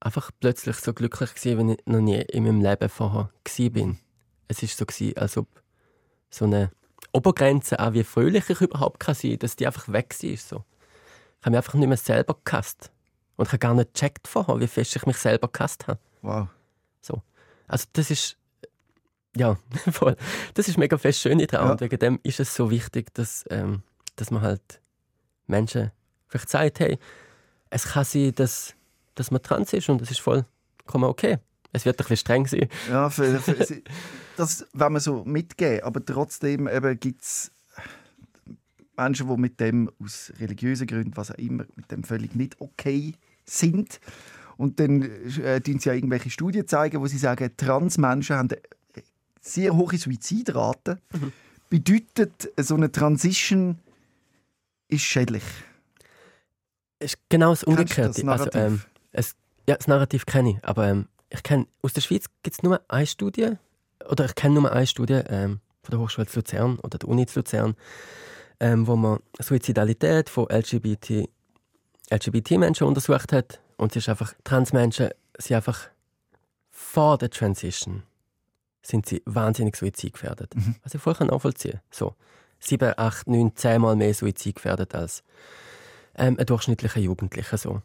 [0.00, 3.30] einfach plötzlich so glücklich gewesen, wie ich noch nie in meinem Leben vorher
[3.70, 3.98] bin.
[4.48, 5.46] Es ist so gewesen, als ob
[6.30, 6.70] so eine
[7.12, 10.36] Obergrenze, auch wie fröhlich ich überhaupt kann sein, dass die einfach weg war.
[10.36, 10.64] So.
[11.40, 12.90] Ich habe mich einfach nicht mehr selber gehasst.
[13.36, 15.98] Und ich habe gar nicht gecheckt vorher, wie fest ich mich selber gehasst habe.
[16.22, 16.48] Wow.
[17.00, 17.22] So.
[17.66, 18.36] Also das ist
[19.36, 19.58] ja
[19.90, 20.16] voll.
[20.54, 21.66] Das ist mega fest schön daran.
[21.66, 21.72] Ja.
[21.72, 23.82] Und wegen dem ist es so wichtig, dass, ähm,
[24.16, 24.80] dass man halt
[25.50, 25.90] Menschen
[26.28, 26.98] vielleicht sagt, hey,
[27.70, 28.74] es kann sein, dass,
[29.14, 31.38] dass man trans ist und das ist vollkommen okay.
[31.72, 32.68] Es wird ein bisschen streng sein.
[32.88, 33.82] Ja, für, für,
[34.36, 35.84] das wenn man so mitgeben.
[35.84, 37.52] Aber trotzdem gibt es
[38.96, 43.14] Menschen, die mit dem aus religiösen Gründen, was auch immer, mit dem völlig nicht okay
[43.44, 44.00] sind.
[44.56, 48.60] Und dann äh, sie ja irgendwelche Studien zeigen, wo sie sagen, Transmenschen haben eine
[49.40, 50.98] sehr hohe Suizidrate.
[51.12, 51.32] Mhm.
[51.70, 53.78] Bedeutet, so eine Transition
[54.90, 55.42] ist schädlich.
[56.98, 58.22] Ist genau das Umgekehrte.
[58.22, 58.82] Das also, ähm,
[59.12, 59.34] es,
[59.68, 62.80] ja, das Narrativ kenne ich, aber ähm, ich kenne aus der Schweiz gibt es nur
[62.88, 63.52] eine Studie,
[64.08, 67.26] oder ich kenne nur eine Studie ähm, von der Hochschule zu Luzern oder der Uni
[67.26, 67.76] zu Luzern,
[68.58, 71.28] ähm, wo man Suizidalität von LGBT
[72.12, 73.60] LGBT-Menschen untersucht hat.
[73.76, 75.88] Und es ist einfach, Transmenschen sind einfach
[76.70, 78.02] vor der Transition
[78.82, 80.54] sind sie wahnsinnig suizidgefährdet.
[80.56, 80.76] Mhm.
[80.82, 82.14] Was ich vorher nachvollziehen So,
[82.60, 85.24] sieben, acht, neun, zehnmal mehr suizidgefährdet als
[86.16, 87.56] ähm, ein durchschnittlicher Jugendlicher.
[87.56, 87.82] So.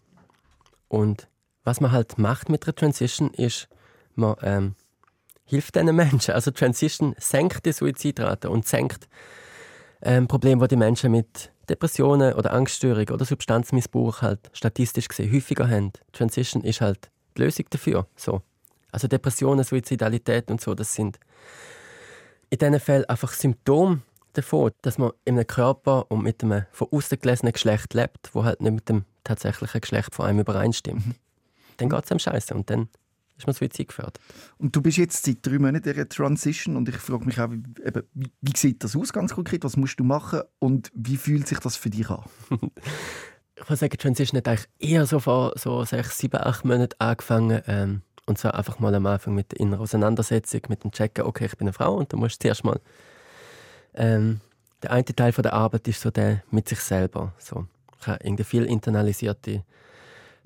[0.87, 1.27] Und
[1.63, 3.67] was man halt macht mit der Transition, ist,
[4.13, 4.75] man ähm,
[5.45, 6.33] hilft diesen Menschen.
[6.33, 9.07] Also Transition senkt die Suizidrate und senkt
[10.01, 15.67] ähm, Probleme, die die Menschen mit Depressionen oder Angststörungen oder Substanzmissbrauch halt statistisch gesehen häufiger
[15.67, 15.91] haben.
[16.11, 18.07] Transition ist halt die Lösung dafür.
[18.15, 18.41] So.
[18.91, 21.19] Also Depressionen, Suizidalität und so, das sind
[22.49, 24.01] in diesen Fällen einfach Symptome
[24.37, 28.43] davon, dass man in einem Körper und mit einem von außen gelesenen Geschlecht lebt, wo
[28.43, 31.05] halt nicht mit dem tatsächlichen Geschlecht von einem übereinstimmt.
[31.05, 31.15] Mhm.
[31.77, 32.89] Dann geht es einem scheiße und dann
[33.37, 34.19] ist man suizidgefährdet.
[34.57, 37.51] Und du bist jetzt seit drei Monaten in der Transition und ich frage mich auch,
[37.51, 39.63] wie, eben, wie, wie sieht das aus ganz konkret?
[39.63, 42.23] Was musst du machen und wie fühlt sich das für dich an?
[43.55, 47.61] ich würde sagen, Transition hat eigentlich eher so vor so sechs, sieben, acht Monaten angefangen.
[47.67, 51.45] Ähm, und zwar einfach mal am Anfang mit der inneren Auseinandersetzung, mit dem Checken, okay,
[51.45, 52.79] ich bin eine Frau und du musst zuerst mal
[53.95, 54.41] ähm,
[54.83, 57.33] der eine Teil von der Arbeit ist so der mit sich selber.
[57.39, 57.65] So,
[57.99, 59.63] ich habe irgendwie viel internalisierte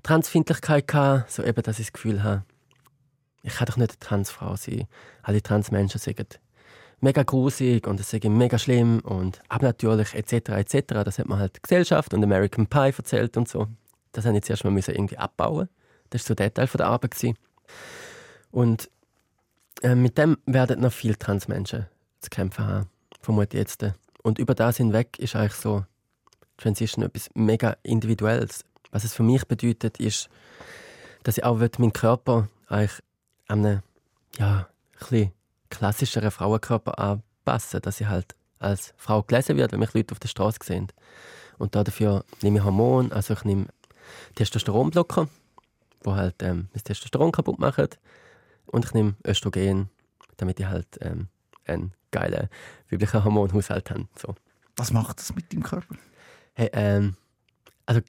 [0.04, 2.44] Transfindlichkeit gehabt, so eben, dass ich das Gefühl habe,
[3.44, 4.88] ich kann doch nicht eine Transfrau sein.
[5.24, 6.28] Alle Transmenschen sagen
[7.02, 10.50] mega grusig und es sei mega schlimm und abnatürlich etc.
[10.50, 11.04] etc.
[11.04, 13.68] Das hat man halt Gesellschaft und American Pie erzählt und so.
[14.12, 15.70] Das habe ich zuerst mal irgendwie abbauen.
[16.10, 17.12] Das war so der Teil der Arbeit.
[17.12, 17.38] Gewesen.
[18.52, 18.90] Und
[19.82, 21.86] äh, mit dem werden noch viele Transmenschen
[22.20, 22.90] zu kämpfen haben
[23.20, 23.86] vermute ich jetzt.
[24.24, 25.86] Und über das hinweg ist eigentlich so
[26.58, 28.66] Transition etwas mega Individuelles.
[28.92, 30.30] Was es für mich bedeutet, ist,
[31.24, 33.02] dass ich auch meinen Körper eigentlich
[33.48, 33.84] an einen
[34.38, 34.68] ja,
[35.12, 35.32] ein
[35.70, 40.28] klassischeren Frauenkörper anpassen dass ich halt als Frau gelesen werde, wenn mich Leute auf der
[40.28, 40.88] Straße sehen.
[41.58, 43.68] Und dafür nehme ich Hormone, also ich nehme
[44.36, 45.30] Testosteronblocker,
[46.06, 47.88] die halt ähm, das Testosteron kaputt machen.
[48.66, 49.90] Und ich nehme Östrogen,
[50.38, 51.28] damit ich halt ähm,
[51.66, 52.50] einen geilen
[52.90, 54.10] weiblichen Hormonhaushalt haben.
[54.18, 54.36] So.
[54.78, 55.96] Was macht das mit deinem Körper?
[56.54, 57.16] Hey, ähm,
[57.86, 58.02] also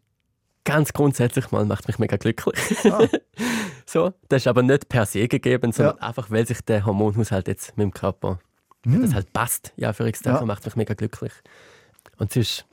[0.64, 2.56] ganz grundsätzlich mal macht mich mega glücklich.
[2.84, 3.06] Ah.
[3.86, 6.02] so, das ist aber nicht per se gegeben, sondern ja.
[6.02, 8.38] einfach, weil sich der Hormonhaushalt jetzt mit dem Körper
[8.84, 9.02] mm.
[9.02, 9.72] das halt passt.
[9.76, 10.44] Ja, für ja.
[10.44, 11.32] macht mich mega glücklich.
[12.18, 12.66] Und es ist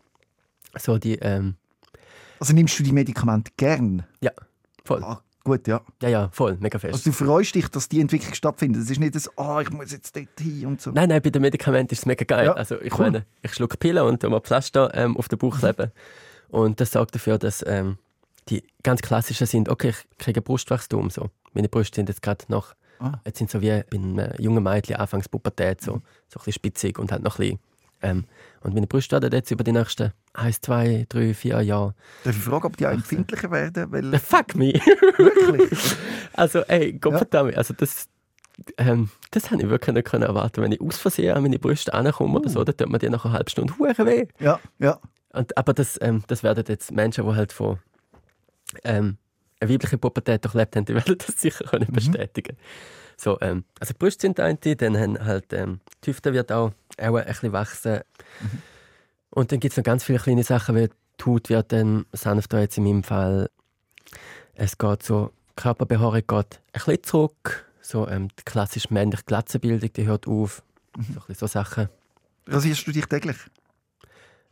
[0.77, 1.15] so die.
[1.15, 1.55] Ähm,
[2.39, 4.05] also nimmst du die Medikamente gern?
[4.21, 4.31] Ja,
[4.85, 5.03] voll.
[5.03, 5.79] Ah, Gut, ja.
[6.01, 6.93] Ja, ja, voll, mega fest.
[6.93, 8.81] Also du freust dich, dass die Entwicklung stattfindet.
[8.81, 10.91] Es ist nicht das, oh, ich muss jetzt dort hin und so.
[10.91, 12.47] Nein, nein, bei den Medikamenten ist es mega geil.
[12.47, 13.05] Ja, also ich cool.
[13.05, 15.59] meine, ich schlucke Pillen und mir Pflaster ähm, auf den Bauch mhm.
[15.59, 15.91] kleben.
[16.49, 17.97] Und das sorgt dafür, dass ähm,
[18.49, 21.09] die ganz klassischen sind, okay, ich kriege Brustwachstum.
[21.11, 21.29] So.
[21.53, 23.13] Meine Brüste sind jetzt gerade noch, ah.
[23.25, 26.01] jetzt sind so wie bei einem jungen Mädchen, anfangs Pubertät, so, mhm.
[26.27, 27.59] so ein bisschen spitzig und halt noch ein bisschen
[28.01, 28.25] ähm,
[28.61, 31.95] und meine Brüste werden jetzt über die nächsten 1, 2, 3, 4 Jahre.
[32.23, 33.91] Darf ich fragen, ob die auch empfindlicher werden?
[33.91, 34.19] Weil...
[34.19, 34.73] Fuck me!
[35.17, 35.95] Wirklich?
[36.33, 37.41] also, ey, Gott ja.
[37.41, 38.07] also das,
[38.77, 42.33] ähm, das habe ich wirklich nicht erwarten Wenn ich aus Versehen an meine Brüste ankomme
[42.33, 42.37] uh.
[42.37, 44.27] oder so, dann tut mir die nach einer halben Stunde hure weh.
[44.39, 44.99] Ja, ja.
[45.33, 47.79] Und, aber das, ähm, das werden jetzt Menschen, die halt von
[48.83, 49.17] ähm,
[49.59, 52.27] eine weibliche Pubertät durchlebt haben, die werden das sicher können mhm.
[53.19, 56.71] So, ähm, also die Brüste sind eine, dann haben halt, ähm, die Hüfte wird auch,
[57.01, 58.01] auch ein bisschen wachsen.
[58.39, 58.61] Mhm.
[59.31, 62.59] Und dann gibt es noch ganz viele kleine Sachen, wie die Haut wird dann sanfter
[62.59, 63.49] jetzt in meinem Fall.
[64.53, 67.65] Es geht so, die Körperbehaarung geht ein bisschen zurück.
[67.81, 70.61] So ähm, die klassische männliche Glatzenbildung, die hört auf.
[70.95, 71.17] Mhm.
[71.27, 71.89] So, so Sachen.
[72.47, 73.37] Rasierst du dich täglich?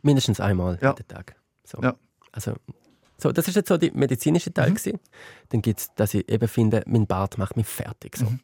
[0.02, 0.90] Mindestens einmal ja.
[0.90, 1.36] jeden Tag.
[1.64, 1.78] So.
[1.82, 1.94] Ja.
[2.32, 2.54] Also,
[3.18, 4.70] so, das ist jetzt so der medizinische Teil.
[4.70, 5.00] Mhm.
[5.50, 8.16] Dann gibt es, dass ich eben finde, mein Bart macht mich fertig.
[8.16, 8.26] So.
[8.26, 8.40] Mhm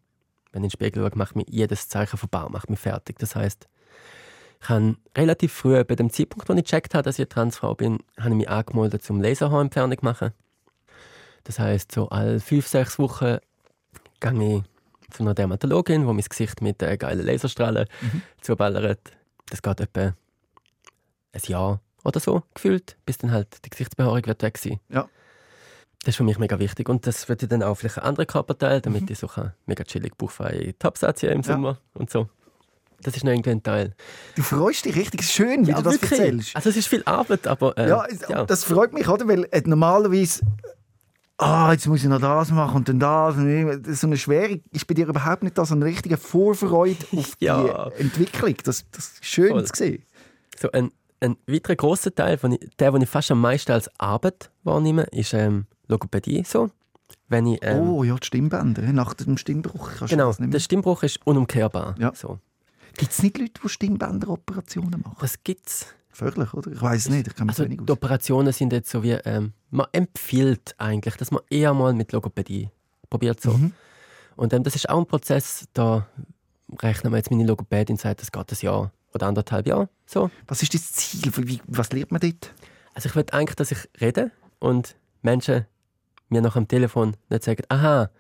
[0.53, 3.19] wenn ich in den Spiegel schaue, macht mich jedes Zeichen von Bau macht mich fertig.
[3.19, 3.69] Das heißt,
[4.61, 7.99] ich habe relativ früh, bei dem Zeitpunkt, wo ich gecheckt habe, dass ich Transfrau bin,
[8.19, 10.33] habe ich mich angemeldet zum Laserhaarentfernung machen.
[11.45, 13.39] Das heißt, so alle fünf, sechs Wochen
[14.21, 14.63] gehe ich
[15.13, 18.23] zu einer Dermatologin, wo mein Gesicht mit äh, geilen Laserstrahlen mhm.
[18.41, 19.01] zuballert.
[19.51, 20.15] Das geht etwa
[21.33, 24.81] ein Jahr oder so gefühlt, bis dann halt die Gesichtsbehaarung wird weg sein.
[24.89, 25.09] Ja.
[26.05, 26.89] Das ist für mich mega wichtig.
[26.89, 29.09] Und das wird dann auch vielleicht ein anderer Körperteil, damit mhm.
[29.11, 32.01] ich so kann mega chillig bauchfrei Tops anziehen im Sommer ja.
[32.01, 32.29] und so.
[33.03, 33.95] Das ist noch irgendwie ein Teil.
[34.37, 36.13] Du freust dich richtig schön, wie ja, du das wirklich.
[36.13, 36.57] erzählst.
[36.57, 37.77] Also es ist viel Arbeit, aber...
[37.77, 39.27] Äh, ja, ja, das freut mich, oder?
[39.27, 40.45] Weil äh, normalerweise...
[41.39, 43.37] Ah, jetzt muss ich noch das machen und dann das.
[43.37, 47.33] Und so eine Schwere ist bei dir überhaupt nicht da, sondern eine richtige Vorfreude auf
[47.41, 47.91] ja.
[47.91, 48.55] die Entwicklung.
[48.63, 49.65] Das, das ist schön Voll.
[49.65, 50.05] zu sehen.
[50.57, 54.53] So ein, ein weiterer grosser Teil, von, der, den ich fast am meisten als Arbeit
[54.63, 56.71] wahrnehme, ist ähm, Logopädie so.
[57.29, 58.83] Wenn ich, ähm, oh ja, die Stimmbänder.
[58.93, 60.53] Nach dem Stimmbruch kannst genau, das nicht mehr.
[60.53, 61.95] der Stimmbruch ist unumkehrbar.
[61.99, 62.13] Ja.
[62.15, 62.39] So.
[62.97, 65.17] Gibt es nicht Leute, die Stimmbänderoperationen machen?
[65.21, 65.87] Das gibt es.
[66.11, 66.71] Gefährlich, oder?
[66.73, 69.87] Ich weiß es nicht, ich kann also, Die Operationen sind jetzt so wie, ähm, man
[69.93, 72.69] empfiehlt eigentlich, dass man eher mal mit Logopädie
[73.09, 73.53] probiert so.
[73.53, 73.73] Mhm.
[74.37, 76.07] Und ähm, das ist auch ein Prozess, da
[76.83, 79.89] rechnen wir jetzt meine Logopädin sagt, das geht ein Jahr oder anderthalb Jahre.
[80.07, 80.31] So.
[80.47, 81.33] Was ist das Ziel?
[81.37, 82.53] Wie, was lernt man dort?
[82.95, 85.67] Also ich will eigentlich, dass ich rede und Menschen
[86.33, 88.11] mir nach dem Telefon nicht sagen, aha,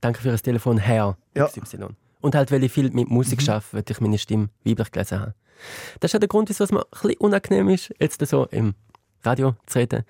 [0.00, 1.76] danke für das Telefon, Herr XY.
[1.78, 1.88] Ja.
[2.20, 3.50] Und halt, weil ich viel mit Musik mhm.
[3.50, 5.34] arbeite, weil ich meine Stimme weiblich gelesen habe.
[6.00, 8.74] Das ist ja der Grund, wieso es mir ein bisschen unangenehm ist, jetzt so im
[9.22, 10.04] Radio zu reden.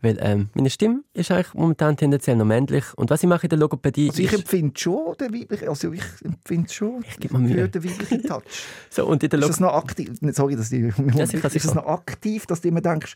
[0.00, 2.84] Weil ähm, meine Stimme ist eigentlich momentan tendenziell noch männlich.
[2.96, 6.02] Und was ich mache in der Logopädie Also ich empfinde schon den weiblichen, also ich
[6.24, 7.68] empfinde schon ich gebe mir Mühe.
[7.68, 8.42] den weiblichen Touch.
[8.90, 10.10] so, und in der ist das noch aktiv?
[10.32, 13.14] Sorry, dass ich, ja, ist das noch aktiv, dass du immer denkst,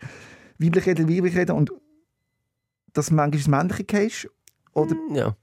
[0.59, 1.73] weiblich reden, weiblich reden und
[2.97, 4.29] dass du manchmal ins Männliche gehst?
[4.73, 4.95] Oder?
[4.95, 5.37] Mm, ja.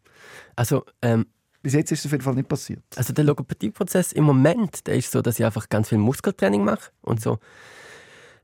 [0.56, 1.26] Also, ähm,
[1.62, 2.84] bis jetzt ist es auf jeden Fall nicht passiert.
[2.96, 6.92] Also der Logopädieprozess im Moment, der ist so, dass ich einfach ganz viel Muskeltraining mache
[7.02, 7.40] und so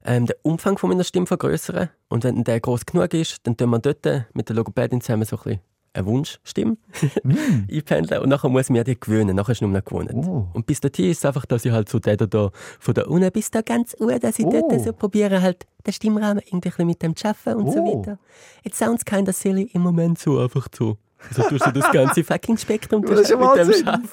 [0.06, 1.90] ähm, den Umfang von meiner Stimme vergrößern.
[2.08, 5.38] Und wenn der groß genug ist, dann tun wir dort mit der Logopädin zusammen so
[5.38, 5.60] ein bisschen
[5.94, 6.78] eine Wunschstimme
[7.24, 7.68] mm.
[7.72, 10.12] einpendeln und nachher muss ich mir die gewöhnen, nachher ist es nur noch gewohnt.
[10.14, 10.48] Oh.
[10.54, 13.32] Und bis dahin ist es einfach, dass ich halt so der da von da unten
[13.32, 14.68] bis da ganz unten, dass ich oh.
[14.68, 17.72] dort so probiere halt den Stimmrahmen irgendwie mit dem zu arbeiten und oh.
[17.72, 18.20] so weiter.
[18.64, 20.98] It sounds kind of silly im Moment so einfach so.
[21.28, 24.10] Also tust du das ganze fucking Spektrum das ist mit dem Arbeiten.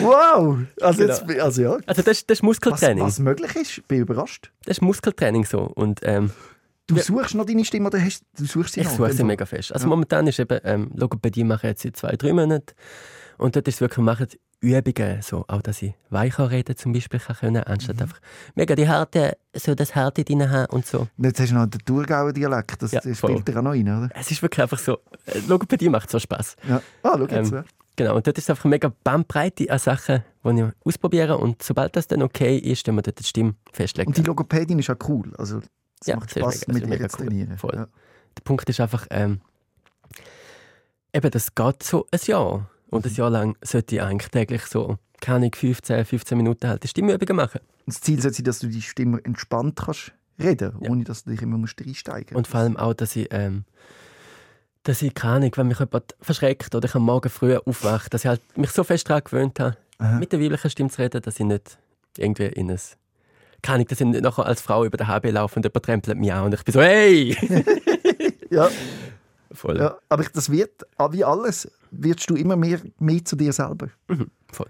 [0.00, 0.58] Wow!
[0.80, 1.14] Also, genau.
[1.14, 1.78] jetzt, also ja.
[1.86, 3.04] Also das, das ist Muskeltraining.
[3.04, 4.50] Was, was möglich ist, bin ich überrascht.
[4.64, 5.60] Das ist Muskeltraining so.
[5.60, 6.30] Und, ähm,
[6.86, 8.92] du suchst noch deine Stimme oder hast, du suchst sie ich noch?
[8.92, 9.72] Ich suche sie mega fest.
[9.72, 9.88] Also ja.
[9.88, 12.74] momentan ist eben ähm, Logopädie mache ich jetzt seit zwei, drei Monaten.
[13.38, 14.28] Und dort ist es wirklich, machen
[14.62, 18.02] Übungen, so, auch dass ich weicher reden zum Beispiel kann können, anstatt mhm.
[18.02, 18.20] einfach
[18.54, 21.08] mega die Harte, so das Harte drin haben und so.
[21.18, 24.08] Jetzt hast du noch den Thurgauer Dialekt, das, ja, spielt dir auch noch rein, oder?
[24.14, 26.56] Es ist wirklich einfach so, äh, Logopädie macht so Spass.
[26.68, 26.80] Ja.
[27.02, 27.64] Ah, schau jetzt, ähm, ja.
[27.96, 31.96] Genau, und dort ist einfach eine mega Bandbreite an Sachen, die ich ausprobiere und sobald
[31.96, 34.08] das dann okay ist, dann wir dort die Stimme festlegen.
[34.08, 35.60] Und die Logopädin ist auch cool, also
[36.02, 37.58] es ja, macht mega, mit ihr zu trainieren.
[37.58, 37.74] Voll.
[37.74, 37.88] Ja.
[38.36, 39.40] Der Punkt ist einfach, ähm,
[41.12, 42.68] eben, das geht so ein Jahr.
[42.88, 47.36] Und ein Jahr lang sollte ich eigentlich täglich so, keine 15, 15 Minuten halt Stimmübungen
[47.36, 47.60] machen.
[47.86, 50.90] Das Ziel sollte sein, dass du die Stimme entspannt kannst reden, ja.
[50.90, 52.36] ohne dass du dich immer reinsteigen musst.
[52.36, 53.64] Und vor allem auch, dass ich, ähm,
[54.82, 58.24] dass ich keine Ahnung, wenn mich jemand verschreckt oder ich am Morgen früh aufwache, dass
[58.24, 60.18] ich halt mich so fest daran gewöhnt habe, Aha.
[60.18, 61.78] mit der weiblichen Stimme zu reden, dass ich nicht
[62.18, 62.80] irgendwie in ein
[63.62, 66.44] dass ich nicht nachher als Frau über den HB laufe und jemand trempelt mich an
[66.44, 67.36] und ich bin so, hey!
[68.50, 68.68] ja.
[69.54, 69.78] Voll.
[69.78, 73.88] Ja, aber das wird, ah, wie alles, wirst du immer mehr, mehr zu dir selber.
[74.08, 74.68] Mhm, voll.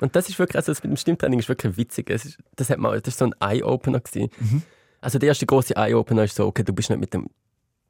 [0.00, 2.06] Und das ist wirklich, also das mit dem Stimmtraining ist wirklich witzig.
[2.06, 4.62] Das, ist, das, hat mal, das ist so ein Eye-Opener Mhm.
[5.00, 7.28] Also der erste große Eye-Opener ist so, okay, du bist nicht mit dem,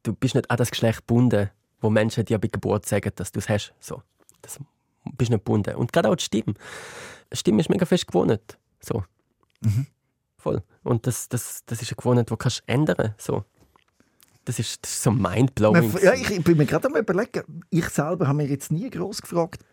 [0.03, 1.51] du bist nicht an das Geschlecht gebunden,
[1.81, 3.73] wo Menschen dir bei Geburt sagen, dass du es hast.
[3.81, 4.03] So.
[4.43, 4.59] Das
[5.17, 5.75] bist nicht gebunden.
[5.77, 6.55] Und gerade auch die Stimme.
[7.33, 8.59] Die Stimme ist mega fest gewohnt.
[8.81, 9.05] So.
[9.63, 9.87] Mhm.
[10.41, 10.63] Voll.
[10.83, 13.21] Und das, das, das ist eine Gewohnheit, die du ändern kannst.
[13.21, 13.45] So.
[14.45, 15.93] Das ist, das ist so mindblowing.
[16.03, 19.65] Ja, ich bin mir gerade am überlegen, ich selber habe mir jetzt nie groß gefragt,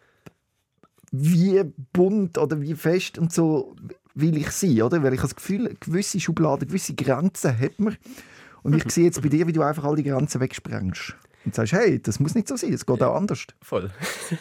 [1.12, 1.64] wie
[1.94, 3.76] bunt oder wie fest und so
[4.14, 5.02] will ich sein, oder?
[5.04, 7.98] Weil ich habe das Gefühl, gewisse Schubladen, gewisse Grenzen hat man.
[8.64, 11.16] Und ich sehe jetzt bei dir, wie du einfach all die Grenzen wegsprengst.
[11.46, 13.46] Und sagst, hey, das muss nicht so sein, es geht auch anders.
[13.62, 13.90] Voll.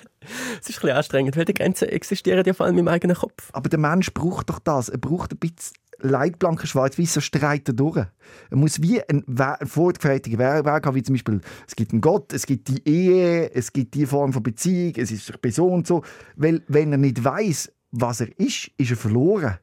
[0.60, 3.48] es ist ein bisschen anstrengend, weil die Grenzen existieren ja vor allem im eigenen Kopf.
[3.52, 4.88] Aber der Mensch braucht doch das.
[4.88, 7.96] Er braucht ein bisschen Leitplanken schwarz-weiß streiten durch.
[7.96, 12.32] Er muss wie ein, ein vorgefertigter Weg haben, wie zum Beispiel, es gibt einen Gott,
[12.32, 15.86] es gibt die Ehe, es gibt die Form von Beziehung, es ist eine Person und
[15.86, 16.02] so.
[16.36, 19.58] Weil, wenn er nicht weiß, was er ist, ist er verloren.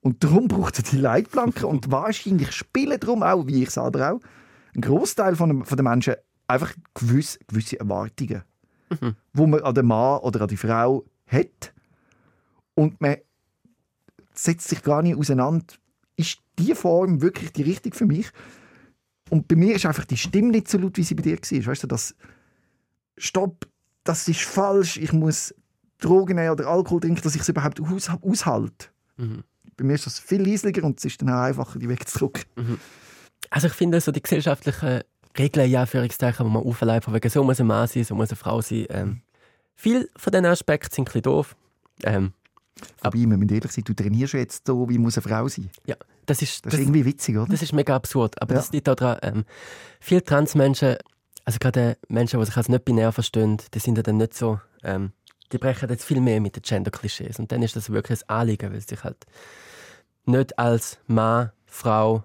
[0.00, 1.64] Und darum braucht er die Leitplanken.
[1.64, 4.20] und wahrscheinlich spielen darum auch, wie ich selber auch,
[4.74, 6.14] ein Großteil von, von den Menschen
[6.46, 8.42] einfach gewisse, gewisse Erwartungen,
[8.90, 9.14] mhm.
[9.32, 11.72] wo man an den Mann oder an die Frau hat.
[12.74, 13.16] Und man
[14.34, 15.64] setzt sich gar nicht auseinander,
[16.16, 18.30] ist diese Form wirklich die richtige für mich?
[19.30, 21.66] Und bei mir ist einfach die Stimme nicht so laut, wie sie bei dir war.
[21.66, 22.14] Weißt du, das
[23.16, 23.66] Stopp,
[24.04, 25.54] das ist falsch, ich muss
[25.98, 28.88] Drogen nehmen oder Alkohol trinken, dass ich es überhaupt aus, aushalte.
[29.16, 29.44] Mhm.
[29.76, 32.44] Bei mir ist das viel leislicher und es ist dann auch einfacher, die wegzudrücken.
[32.56, 32.78] Mhm.
[33.50, 35.02] Also ich finde so die gesellschaftlichen
[35.38, 38.36] Regeln, ja, Führungszeichen, die man aufleifen, wegen so muss ein Mann sein, so muss eine
[38.36, 38.86] Frau sein.
[38.90, 39.20] Ähm,
[39.74, 41.56] viele von diesen Aspekten sind ein bisschen doof.
[42.04, 42.32] Ähm,
[43.02, 45.70] Wobei, wir müssen ehrlich sein, du trainierst jetzt so, wie muss eine Frau sein.
[45.86, 45.96] Ja,
[46.26, 47.50] das ist, das, das ist irgendwie witzig, oder?
[47.50, 48.40] Das ist mega absurd.
[48.40, 48.60] Aber ja.
[48.60, 49.44] das liegt daran, ähm,
[50.00, 50.96] viele Transmenschen,
[51.44, 54.60] also gerade Menschen, die sich als nicht binär verstehen, die sind ja dann nicht so,
[54.82, 55.12] ähm,
[55.52, 57.38] die brechen jetzt viel mehr mit den Gender-Klischees.
[57.38, 59.26] Und dann ist das wirklich ein Anliegen, weil sie sich halt
[60.24, 62.24] nicht als Mann, Frau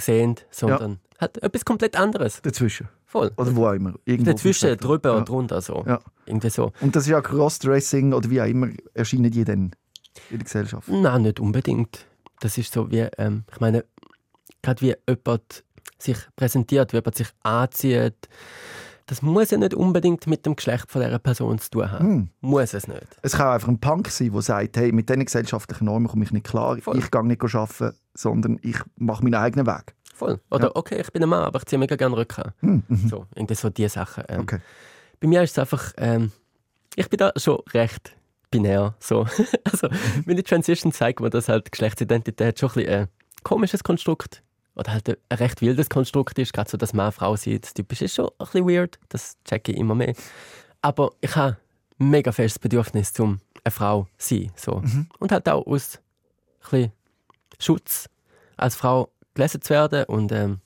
[0.00, 1.20] sehen, sondern ja.
[1.20, 2.42] halt etwas komplett anderes.
[2.42, 2.88] Dazwischen.
[3.12, 3.30] Voll.
[3.36, 3.92] Oder wo auch immer.
[4.06, 5.16] Irgendwo Dazwischen, drüber ja.
[5.18, 5.60] und drunter.
[5.60, 5.84] So.
[5.86, 6.00] Ja.
[6.24, 6.72] Irgendwie so.
[6.80, 9.72] Und das ist ja Crossdressing oder wie auch immer, erscheinen die dann
[10.30, 10.88] in der Gesellschaft?
[10.88, 12.06] Nein, nicht unbedingt.
[12.40, 13.84] das ist so wie, ähm, ich meine,
[14.62, 15.62] gerade wie jemand
[15.98, 18.30] sich präsentiert, wie jemand sich anzieht,
[19.04, 22.06] das muss ja nicht unbedingt mit dem Geschlecht von dieser Person zu tun haben.
[22.06, 22.28] Hm.
[22.40, 23.06] Muss es nicht.
[23.20, 26.32] Es kann einfach ein Punk sein, der sagt, hey, mit diesen gesellschaftlichen Normen komme ich
[26.32, 26.78] nicht klar.
[26.78, 26.98] Voll.
[26.98, 29.94] Ich gehe nicht arbeiten, sondern ich mache meinen eigenen Weg.
[30.12, 30.40] Voll.
[30.50, 30.76] Oder, ja.
[30.76, 32.52] okay, ich bin ein Mann, aber ich ziehe mega gerne Rücken.
[32.60, 32.82] Hm.
[32.86, 33.08] Mhm.
[33.08, 34.24] So, irgendwie so diese Sachen.
[34.28, 34.58] Ähm, okay.
[35.20, 36.32] Bei mir ist es einfach, ähm,
[36.94, 38.12] ich bin da schon recht
[38.50, 38.94] binär.
[39.00, 39.26] So.
[39.64, 40.24] also, mhm.
[40.26, 43.08] meine Transition zeigt mir, dass halt Geschlechtsidentität schon ein bisschen ein
[43.42, 44.42] komisches Konstrukt
[44.74, 47.74] oder halt ein recht wildes Konstrukt ist, gerade so, dass Mann Frau sieht.
[47.74, 50.14] Typisch ist schon ein bisschen weird, das checke ich immer mehr.
[50.80, 51.56] Aber ich habe
[51.98, 54.52] ein mega festes Bedürfnis, um eine Frau zu sein.
[54.56, 54.76] So.
[54.76, 55.08] Mhm.
[55.18, 56.92] Und halt auch aus ein bisschen
[57.58, 58.08] Schutz
[58.56, 60.04] als Frau gelesen zu werden.
[60.04, 60.60] Und ähm,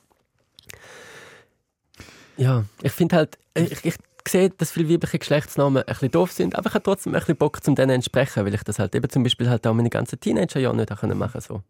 [2.36, 3.94] ja, ich finde halt, ich, ich
[4.28, 7.36] sehe, dass viele weibliche Geschlechtsnamen ein bisschen doof sind, aber ich habe trotzdem ein bisschen
[7.36, 10.20] Bock, um denen entsprechen, weil ich das halt eben zum Beispiel halt auch meine ganzen
[10.20, 11.40] Teenager-Jahre nicht machen konnte.
[11.40, 11.62] So.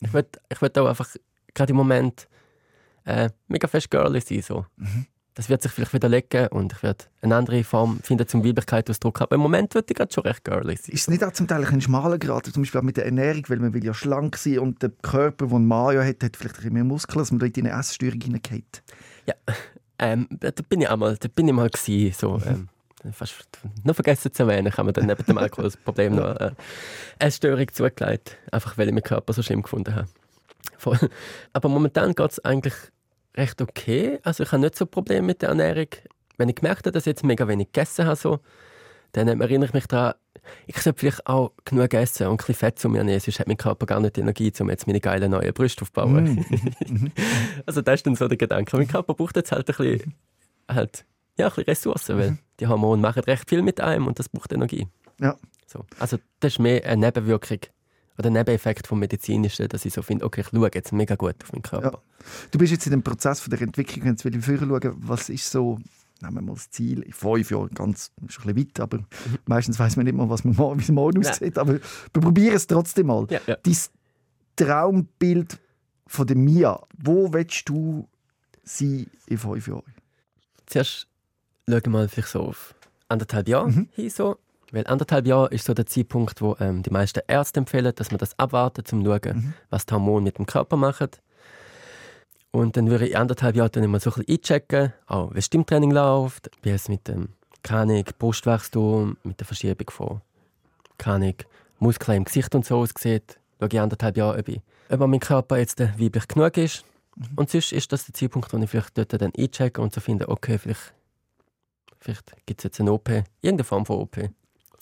[0.00, 1.08] Ich würde ich auch einfach
[1.54, 2.28] gerade im Moment
[3.04, 4.42] äh, mega fest girly sein.
[4.42, 4.66] So.
[4.76, 5.06] Mhm.
[5.34, 9.22] Das wird sich vielleicht widerlegen und ich werde eine andere Form finden zum Weiblichkeit ausdrücken.
[9.22, 10.92] Aber im Moment würde ich gerade schon recht girly sein.
[10.92, 13.44] Ist es nicht auch zum Teil ein schmaler Grad, zum Beispiel auch mit der Ernährung,
[13.48, 16.62] weil man will ja schlank sein und der Körper, den Mario hat, hat vielleicht ein
[16.62, 18.82] bisschen mehr Muskeln, dass man da in eine Essstörung hineingeht?
[19.26, 19.34] Ja,
[20.00, 22.68] ähm, da bin ich einmal, da bin ich mal gewesen, so, mhm.
[23.04, 23.48] ähm, fast
[23.84, 26.50] noch vergessen zu erwähnen, haben wir dann neben dem Alkohol das Problem noch äh,
[27.18, 30.08] eine Störung zugelegt, einfach weil ich meinen Körper so schlimm gefunden habe.
[30.76, 30.98] Voll.
[31.52, 32.74] Aber momentan geht es eigentlich
[33.36, 34.18] recht okay.
[34.22, 35.88] Also ich habe nicht so Probleme mit der Ernährung.
[36.36, 38.40] Wenn ich gemerkt habe, dass ich jetzt mega wenig gegessen habe, so,
[39.12, 40.14] dann erinnere ich mich daran,
[40.66, 43.46] ich sollte vielleicht auch genug essen und ein bisschen Fett zu mir nehmen, sonst hat
[43.46, 46.46] mein Körper gar nicht die Energie, um jetzt meine geilen neuen Brüste aufzubauen.
[46.88, 47.12] Mm.
[47.66, 48.76] also das ist dann so der Gedanke.
[48.76, 50.14] Mein Körper braucht jetzt halt ein bisschen,
[50.68, 51.04] halt,
[51.38, 54.52] ja, ein bisschen Ressourcen, weil die Hormone machen recht viel mit einem und das braucht
[54.52, 54.86] Energie.
[55.20, 55.36] Ja.
[55.66, 55.84] So.
[55.98, 57.58] Also das ist mehr eine Nebenwirkung
[58.20, 61.52] oder Nebeneffekt vom Medizinischen, dass ich so finde, okay, ich schaue jetzt mega gut auf
[61.52, 61.92] meinen Körper.
[61.92, 61.98] Ja.
[62.50, 65.28] Du bist jetzt in dem Prozess von der Entwicklung, jetzt will ich vorher schauen, was
[65.30, 65.78] ist so,
[66.20, 69.06] nehmen wir mal das Ziel, in fünf Jahren, ganz, ist ein bisschen weit, aber mhm.
[69.46, 72.66] meistens weiß man nicht mal, was man, wie es morgen aussieht, aber wir probieren es
[72.66, 73.26] trotzdem mal.
[73.30, 73.56] Ja, ja.
[73.56, 73.76] Dein
[74.56, 75.58] Traumbild
[76.06, 78.06] von der Mia, wo willst du
[78.64, 79.94] sein in fünf Jahren?
[80.66, 81.08] Zuerst
[81.68, 82.74] schauen wir mal vielleicht so auf
[83.08, 83.88] anderthalb Jahre mhm.
[83.92, 84.36] hin, so
[84.72, 88.18] weil anderthalb Jahre ist so der Zeitpunkt, wo ähm, die meisten Ärzte empfehlen, dass man
[88.18, 89.54] das abwartet, um zu schauen, mhm.
[89.70, 91.10] was die Hormone mit dem Körper machen.
[92.52, 95.46] Und dann würde ich anderthalb Jahre dann immer so ein bisschen einchecken, auch wie das
[95.46, 97.30] Stimmtraining läuft, wie es mit dem
[97.62, 100.20] Kanik, Brustwachstum, mit der Verschiebung von
[100.98, 101.46] Kanik,
[101.78, 103.38] Muskeln im Gesicht und so aussieht.
[103.58, 106.84] Schaue ich anderthalb Jahre, ob, ich, ob mein Körper jetzt weiblich genug ist.
[107.16, 107.26] Mhm.
[107.36, 110.28] Und sonst ist das der Zeitpunkt, wo ich vielleicht dort dann einchecke und so finde,
[110.28, 110.92] okay, vielleicht,
[111.98, 113.08] vielleicht gibt es jetzt eine OP,
[113.42, 114.16] irgendeine Form von OP.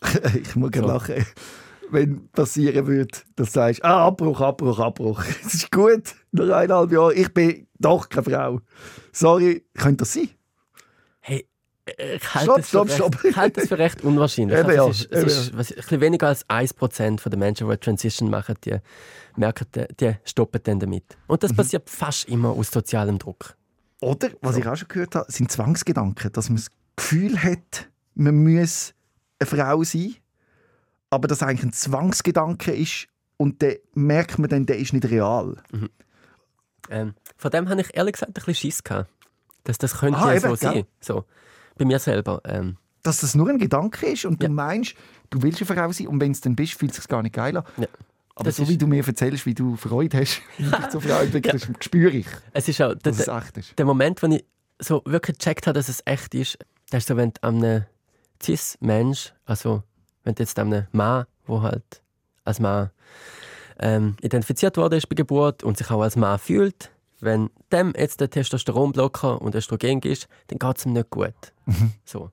[0.41, 0.87] ich muss so.
[0.87, 1.27] lachen,
[1.91, 5.25] wenn passieren würde, dass du sagst, ah, Abbruch, Abbruch, Abbruch.
[5.45, 8.61] Es ist gut, nach eineinhalb Jahren, ich bin doch keine Frau.
[9.13, 10.29] Sorry, könnte das sein?
[11.21, 11.49] Hey,
[11.87, 13.25] ich halte, stopp, stopp, stopp.
[13.25, 14.59] ich halte das für recht unwahrscheinlich.
[14.59, 17.71] Eben, also, es ist, es ist was, ein bisschen weniger als 1% der Menschen, die
[17.71, 18.77] eine Transition machen, die
[19.37, 19.67] merken,
[19.99, 21.17] die stoppen dann damit.
[21.27, 21.57] Und das mhm.
[21.57, 23.57] passiert fast immer aus sozialem Druck.
[24.01, 24.61] Oder, was so.
[24.61, 28.95] ich auch schon gehört habe, sind Zwangsgedanken, dass man das Gefühl hat, man muss
[29.39, 30.17] eine Frau sein,
[31.11, 35.57] aber das eigentlich ein Zwangsgedanke ist und dann merkt man dann, der ist nicht real.
[35.71, 35.91] Mhm.
[36.91, 39.11] Ähm, von dem habe ich ehrlich gesagt ein bisschen Schiss gehabt.
[39.65, 40.85] Dass das könnte ah, ja so sein.
[41.01, 41.25] So,
[41.77, 42.41] bei mir selber.
[42.45, 42.77] Ähm.
[43.03, 44.49] Dass das nur ein Gedanke ist und ja.
[44.49, 44.95] du meinst,
[45.31, 47.35] du willst eine Frau sein und wenn es dann bist, fühlt es sich gar nicht
[47.35, 47.65] geil an.
[48.35, 51.21] Aber das so wie du mir erzählst, wie du Freude hast, wie dich zur Frau
[51.21, 53.79] entwickelst, spüre ich, es ist auch, dass es echt ist.
[53.79, 54.45] Der Moment, wo ich
[54.79, 56.57] so wirklich gecheckt habe, dass es echt ist,
[56.91, 57.85] das ist so, wenn du an einem
[58.43, 59.83] Cis-Mensch, also
[60.25, 62.03] wenn du jetzt einem Mann, der halt
[62.45, 62.91] als Mann
[63.79, 68.21] ähm, identifiziert worden ist bei Geburt und sich auch als Mann fühlt, wenn dem jetzt
[68.21, 71.35] der Testosteronblocker und Östrogen ist, dann geht es ihm nicht gut.
[71.67, 71.93] Mhm.
[72.05, 72.31] So.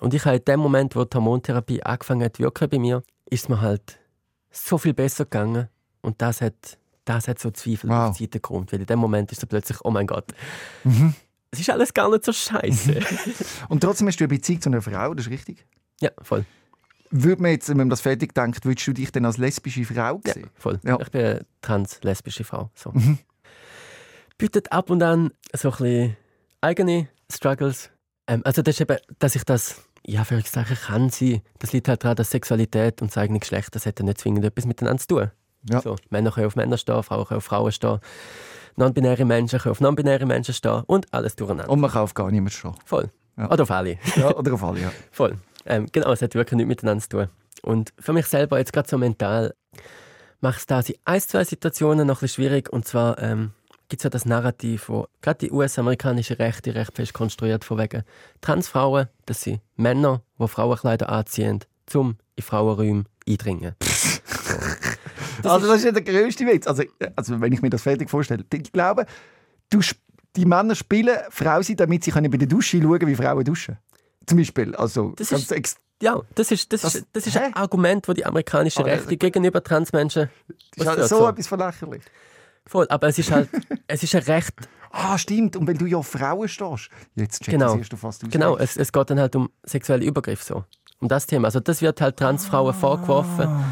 [0.00, 3.44] Und ich habe in dem Moment, wo die Hormontherapie angefangen hat wirken bei mir, ist
[3.44, 3.98] es mir halt
[4.50, 5.68] so viel besser gegangen
[6.02, 8.10] und das hat, das hat so Zweifel wow.
[8.10, 10.26] auf Seite gekommen, weil in dem Moment ist es plötzlich, oh mein Gott,
[10.82, 11.14] mhm.
[11.54, 12.98] Es ist alles gar nicht so scheiße.
[13.68, 15.64] Und trotzdem hast du eine Beziehung zu einer Frau, das ist richtig?
[16.00, 16.44] Ja, voll.
[17.10, 20.20] Würde man jetzt, wenn man das fertig denkt, würdest du dich denn als lesbische Frau
[20.24, 20.42] sehen?
[20.42, 20.80] Ja, voll.
[20.82, 20.98] Ja.
[21.00, 22.70] Ich bin eine trans-lesbische Frau.
[22.74, 22.90] So.
[22.90, 23.20] Mhm.
[24.36, 26.16] Bietet ab und an so ein bisschen
[26.60, 27.90] eigene Struggles.
[28.26, 31.40] Ähm, also das ist eben, dass ich das, ja, für Zeichen kann sein.
[31.60, 34.44] Das liegt halt daran, dass Sexualität und das eigene Geschlecht, das hat ja nicht zwingend
[34.44, 35.30] etwas miteinander zu tun.
[35.70, 35.80] Ja.
[35.80, 38.00] So, Männer können auf Männer stehen, Frauen können auf Frauen stehen
[38.76, 41.70] non-binäre Menschen können auf non-binäre Menschen stehen und alles durcheinander.
[41.70, 42.74] Und man kann auf gar niemand stehen.
[42.84, 43.10] Voll.
[43.36, 43.50] Ja.
[43.50, 43.98] Oder auf alle.
[44.16, 44.92] Ja, oder auf alle, ja.
[45.10, 45.36] Voll.
[45.66, 47.28] Ähm, genau, es hat wirklich nichts miteinander zu tun.
[47.62, 49.54] Und für mich selber jetzt gerade so mental,
[50.40, 52.70] macht es da in ein, zwei Situationen noch ein bisschen schwierig.
[52.70, 53.52] Und zwar ähm,
[53.88, 58.02] gibt es ja das Narrativ, wo gerade die US-amerikanische Rechte recht fest konstruiert von wegen
[58.40, 61.60] Transfrauen, das sind Männer, die Frauenkleider anziehen,
[61.94, 63.74] um in Frauenräume eindringen.
[65.42, 66.66] Das also das ist ja der größte Witz.
[66.66, 66.84] Also,
[67.16, 69.06] also wenn ich mir das fertig vorstelle, ich glaube,
[69.70, 69.80] du,
[70.36, 73.78] die Männer spielen Frau sein, damit sie können bei der Dusche schauen wie Frauen duschen.
[74.26, 74.74] Zum Beispiel.
[74.74, 78.26] Also, das ist, ja, das ist, das, das, ist, das ist ein Argument, das die
[78.26, 80.28] amerikanische ah, Rechte gegenüber Transmenschen.
[80.76, 82.02] Das ist halt so, so etwas verlächerlich.
[82.66, 83.48] Voll, aber es ist halt,
[83.86, 84.54] es ist ein Recht.
[84.90, 85.56] Ah, stimmt.
[85.56, 87.76] Und wenn du ja auf Frauen stehst, jetzt checkst genau.
[87.76, 88.30] du fast aus.
[88.30, 90.64] Genau, es, es geht dann halt um sexuelle Übergriff so.
[91.00, 91.48] Um das Thema.
[91.48, 92.78] Also das wird halt Transfrauen ah.
[92.78, 93.64] vorgeworfen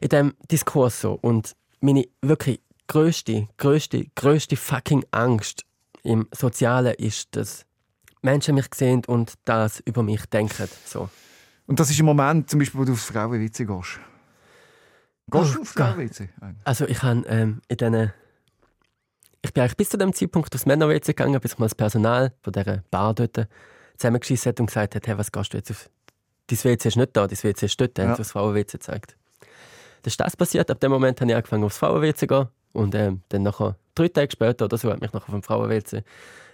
[0.00, 1.18] in diesem Diskurs so.
[1.20, 5.64] Und meine wirklich größte, größte, größte fucking Angst
[6.02, 7.64] im Sozialen ist, dass
[8.22, 10.68] Menschen mich sehen und das über mich denken.
[10.84, 11.08] So.
[11.66, 14.00] Und das ist im Moment, zum Beispiel, wo du aufs Frauenwitze gehst.
[15.28, 16.28] Gehst du oh, aufs Frauenwitze?
[16.64, 18.12] Also ich habe ähm, in diesen
[19.42, 22.32] ich bin eigentlich bis zu dem Zeitpunkt aufs Männer-WC gegangen, bis ich mal das Personal
[22.42, 23.46] von dieser Bar dort
[23.96, 25.88] zusammengeschissen hat und gesagt hat, hey, was gehst du jetzt auf...
[26.48, 28.04] Dein WC ist nicht da, dein WC ist dort, ja.
[28.04, 29.16] haben sie aufs Frauen-WC gezeigt.
[30.06, 30.70] Dann ist das passiert.
[30.70, 32.46] Ab dem Moment habe ich angefangen, aufs Frauen-WC zu gehen.
[32.72, 36.04] Und ähm, dann nachher, drei Tage später oder so, hat mich nachher vom Frauen-WC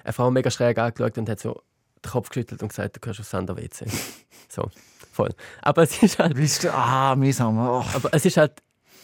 [0.04, 1.60] eine Frau mega schräg angeschaut und hat so
[2.02, 3.86] den Kopf geschüttelt und gesagt, du gehörst aufs andere WC.
[4.48, 4.70] so,
[5.12, 5.34] voll.
[5.60, 6.34] Aber es ist halt...
[6.34, 6.72] Bist du...
[6.72, 7.58] Ah, mühsam.
[7.58, 7.84] Oh.
[7.94, 8.54] Aber es ist halt...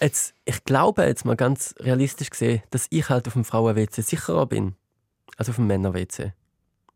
[0.00, 4.46] Jetzt, ich glaube jetzt mal ganz realistisch gesehen, dass ich halt auf dem Frauen-WC sicherer
[4.46, 4.76] bin
[5.36, 6.32] als auf dem Männer-WC.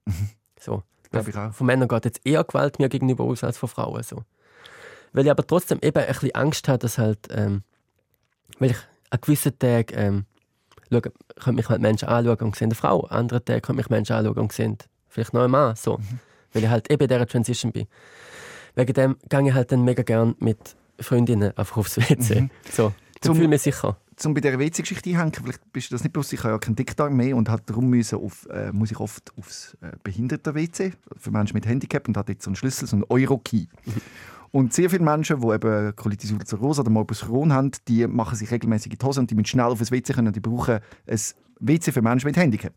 [0.07, 0.30] Mhm.
[0.59, 0.82] So.
[1.11, 1.53] Glaube ich auch.
[1.53, 4.03] Von Männern geht jetzt eher Gewalt mir gegenüber aus als von Frauen.
[4.03, 4.24] So.
[5.12, 7.28] Weil ich aber trotzdem eben ein bisschen Angst habe, dass halt...
[7.30, 7.62] Ähm,
[8.58, 8.78] weil ich
[9.10, 9.94] an gewissen Tagen...
[9.94, 10.24] Ähm,
[10.90, 13.02] schaue, können mich halt Menschen anschauen und sehen eine Frau.
[13.04, 15.76] An anderen Tagen können mich Menschen anschauen und sehen vielleicht noch ein Mann.
[15.76, 15.98] So.
[15.98, 16.18] Mhm.
[16.52, 17.86] Weil ich halt eben in dieser Transition bin.
[18.74, 22.42] Wegen dem gehe ich halt dann mega gern mit Freundinnen einfach aufs WC.
[22.42, 22.50] Mhm.
[22.70, 22.92] So,
[23.22, 23.96] ich fühle mich sicher.
[24.24, 26.76] Um bei dieser WC-Geschichte einhängen, vielleicht bist du das nicht bewusst, ich habe ja keinen
[26.76, 31.30] Dickdarm mehr und hat darum müssen auf, äh, muss ich oft aufs äh, Behinderten-WC für
[31.32, 33.66] Menschen mit Handicap und hat jetzt so einen Schlüssel, so einen Euro-Key.
[34.53, 38.50] Und sehr viele Menschen, die eben Colitis ulcerosa oder Morbus Crohn haben, die machen sich
[38.50, 40.80] regelmäßig in die Hose und die müssen schnell auf das WC können und die brauchen
[41.07, 41.20] ein
[41.59, 42.74] WC für Menschen mit Handicap.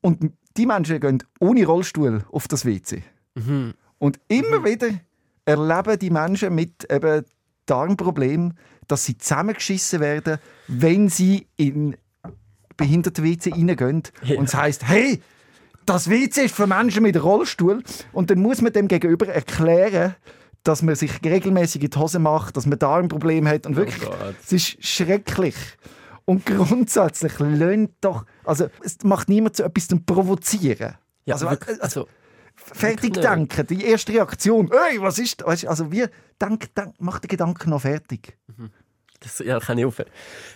[0.00, 3.02] Und die Menschen gehen ohne Rollstuhl auf das WC.
[3.34, 3.74] Mhm.
[3.98, 4.64] Und immer mhm.
[4.64, 4.88] wieder
[5.44, 7.24] erleben die Menschen mit eben
[7.66, 8.54] Darmproblemen,
[8.88, 10.38] dass sie zusammengeschissen werden,
[10.68, 11.96] wenn sie in
[12.76, 14.02] behinderte WC reingehen.
[14.22, 14.38] Ja.
[14.38, 15.20] Und es heisst, hey,
[15.84, 17.82] das WC ist für Menschen mit Rollstuhl.
[18.12, 20.14] Und dann muss man dem gegenüber erklären,
[20.66, 23.66] dass man sich regelmäßig in die Hose macht, dass man Darmprobleme hat.
[23.66, 25.56] Und oh wirklich, oh es ist schrecklich.
[26.24, 30.96] Und grundsätzlich löhnt doch, also es macht niemand so etwas zum Provozieren.
[31.24, 32.08] Ja, also, wirklich, also, also
[32.56, 35.64] fertig denken, die erste Reaktion, hey, was ist das?
[35.64, 36.10] Also wir,
[36.40, 38.36] denk, denk, mach den Gedanken noch fertig.
[38.56, 38.70] Mhm.
[39.20, 40.10] Das ja, kann ich aufhören.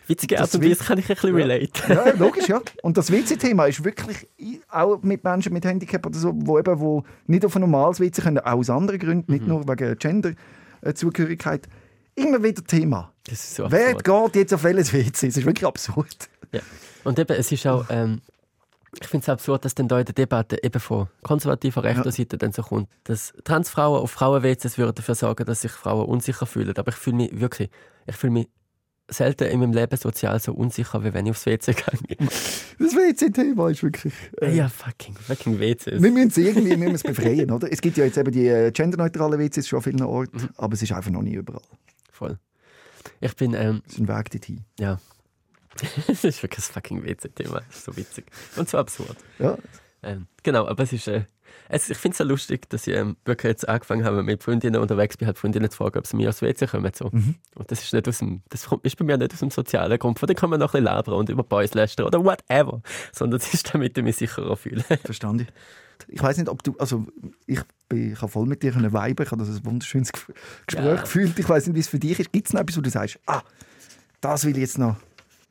[0.06, 1.44] Witzige Art und Weise kann ich ein bisschen ja.
[1.44, 1.70] relate.
[1.88, 2.60] Ja, logisch, ja.
[2.82, 4.28] Und das WC-Thema ist wirklich
[4.68, 8.22] auch mit Menschen mit Handicap oder so, wo eben wo nicht auf ein normales WC
[8.22, 9.48] können, auch aus anderen Gründen, nicht mhm.
[9.48, 11.68] nur wegen Gender-Zugehörigkeit,
[12.14, 13.12] immer wieder Thema.
[13.32, 15.28] So Wer geht jetzt auf welches WC?
[15.28, 16.28] Es ist wirklich absurd.
[16.52, 16.60] Ja.
[17.04, 18.20] Und eben, es ist auch, ähm,
[19.00, 22.12] ich finde es absurd, dass dann da in der Debatte eben von konservativer rechter ja.
[22.12, 26.46] Seite dann so kommt, dass Transfrauen auf Frauen-WCs würden dafür sorgen, dass sich Frauen unsicher
[26.46, 26.76] fühlen.
[26.76, 27.70] Aber ich fühle mich wirklich,
[28.06, 28.48] ich fühle mich
[29.10, 32.16] selten in meinem Leben sozial so unsicher, wie wenn ich aufs WC gehe.
[32.78, 34.14] Das WC-Thema ist wirklich...
[34.40, 36.02] Äh, ja, fucking, fucking WCs.
[36.02, 37.70] Wir müssen es irgendwie wir müssen befreien, oder?
[37.70, 40.48] Es gibt ja jetzt eben die äh, genderneutralen WCs schon an vielen Orten, mhm.
[40.56, 41.60] aber es ist einfach noch nie überall.
[42.10, 42.38] Voll.
[43.20, 43.54] Ich bin...
[43.54, 44.64] Ähm, das ist ein Weg dorthin.
[44.78, 44.98] Ja.
[46.06, 47.60] das ist wirklich ein fucking WC-Thema.
[47.68, 48.26] Das ist so witzig.
[48.56, 49.16] Und so absurd.
[49.38, 49.58] Ja.
[50.02, 51.08] Ähm, genau, aber es ist...
[51.08, 51.24] Äh,
[51.68, 54.80] es, ich finde es so lustig, dass ich ähm, wirklich jetzt angefangen habe, mit Freundinnen
[54.80, 56.90] unterwegs bin, halt Freundinnen zu fragen, ob sie mir aufs WC kommen.
[56.94, 57.10] So.
[57.12, 57.36] Mhm.
[57.54, 60.18] Und das ist, nicht aus dem, das ist bei mir nicht aus dem sozialen Grund.
[60.18, 62.82] Von dem kann man noch ein bisschen labern und über Boys lästern oder whatever.
[63.12, 64.82] Sondern es ist damit, ich mich sicherer fühle.
[65.04, 65.46] Verstanden.
[66.08, 67.06] Ich weiß nicht, ob du, also
[67.46, 70.84] ich, bin, ich habe voll mit dir eine Vibe, ich habe das ein wunderschönes Gespräch
[70.84, 70.96] ja.
[70.96, 71.38] gefühlt.
[71.38, 72.32] Ich weiß nicht, wie es für dich ist.
[72.32, 73.42] Gibt es noch etwas, wo du sagst, ah,
[74.20, 74.96] das will ich jetzt noch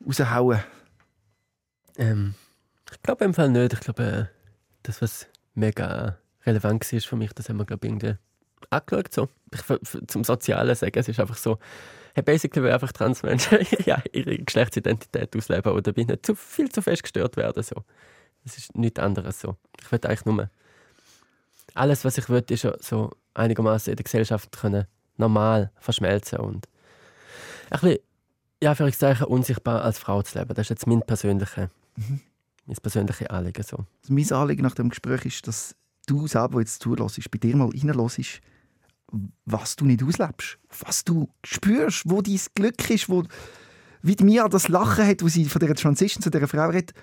[0.06, 0.60] raushauen?
[1.96, 2.34] Ähm,
[2.90, 3.72] ich glaube im Fall nicht.
[3.72, 4.39] Ich glaube, äh,
[4.82, 8.16] das, was mega relevant war für mich, das haben wir, glaube ich, irgendwie
[8.70, 9.12] angeschaut.
[9.12, 9.28] So.
[9.52, 11.58] Ich, zum Sozialen sagen, es ist einfach so,
[12.14, 16.82] hey, basically will einfach Transmenschen ja, ihre Geschlechtsidentität ausleben oder dabei nicht zu viel zu
[16.82, 17.62] fest gestört werden.
[17.62, 17.84] So.
[18.44, 19.56] Das ist nichts anderes so.
[19.80, 20.50] Ich will eigentlich nur
[21.74, 26.68] alles, was ich will, ist so einigermaßen in der Gesellschaft können normal verschmelzen und
[27.70, 27.98] ein bisschen,
[28.62, 30.48] ja, für Zeichen unsichtbar als Frau zu leben.
[30.54, 32.20] Das ist jetzt mein persönliches, mhm.
[32.70, 33.62] Mein persönliches Anliegen.
[33.62, 33.78] So.
[34.02, 35.74] Also mein Anliegen nach dem Gespräch ist, dass
[36.06, 38.40] du selber, jetzt zulässt, bei dir mal reinlässt,
[39.44, 43.24] was du nicht auslebst, was du spürst, wo dein Glück ist, wo
[44.02, 46.94] wie Mia das Lachen hat, wo sie von der Transition zu der Frau redet.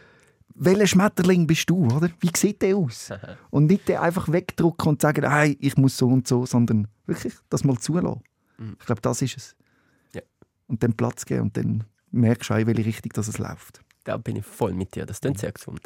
[0.55, 2.09] Welcher Schmetterling bist du, oder?
[2.19, 3.11] Wie sieht der aus?
[3.51, 7.33] und nicht den einfach wegdrucken und sagen, hey, ich muss so und so, sondern wirklich
[7.49, 8.23] das mal zulassen.
[8.57, 8.77] Mhm.
[8.79, 9.55] Ich glaube, das ist es.
[10.13, 10.21] Ja.
[10.65, 13.81] Und dann Platz geben und dann merkst du auch, in welche Richtung dass es läuft.
[14.07, 15.05] Da bin ich voll mit dir.
[15.05, 15.81] Das klingt sehr gesund.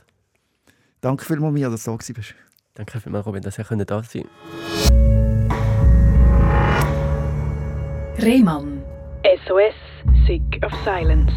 [1.01, 2.35] Danke vielmals, Mia, dass du da bist.
[2.75, 4.25] Danke vielmals, Robin, dass ihr da sein
[8.19, 8.83] Rehmann.
[9.47, 9.73] SOS,
[10.27, 11.33] Sick of Silence.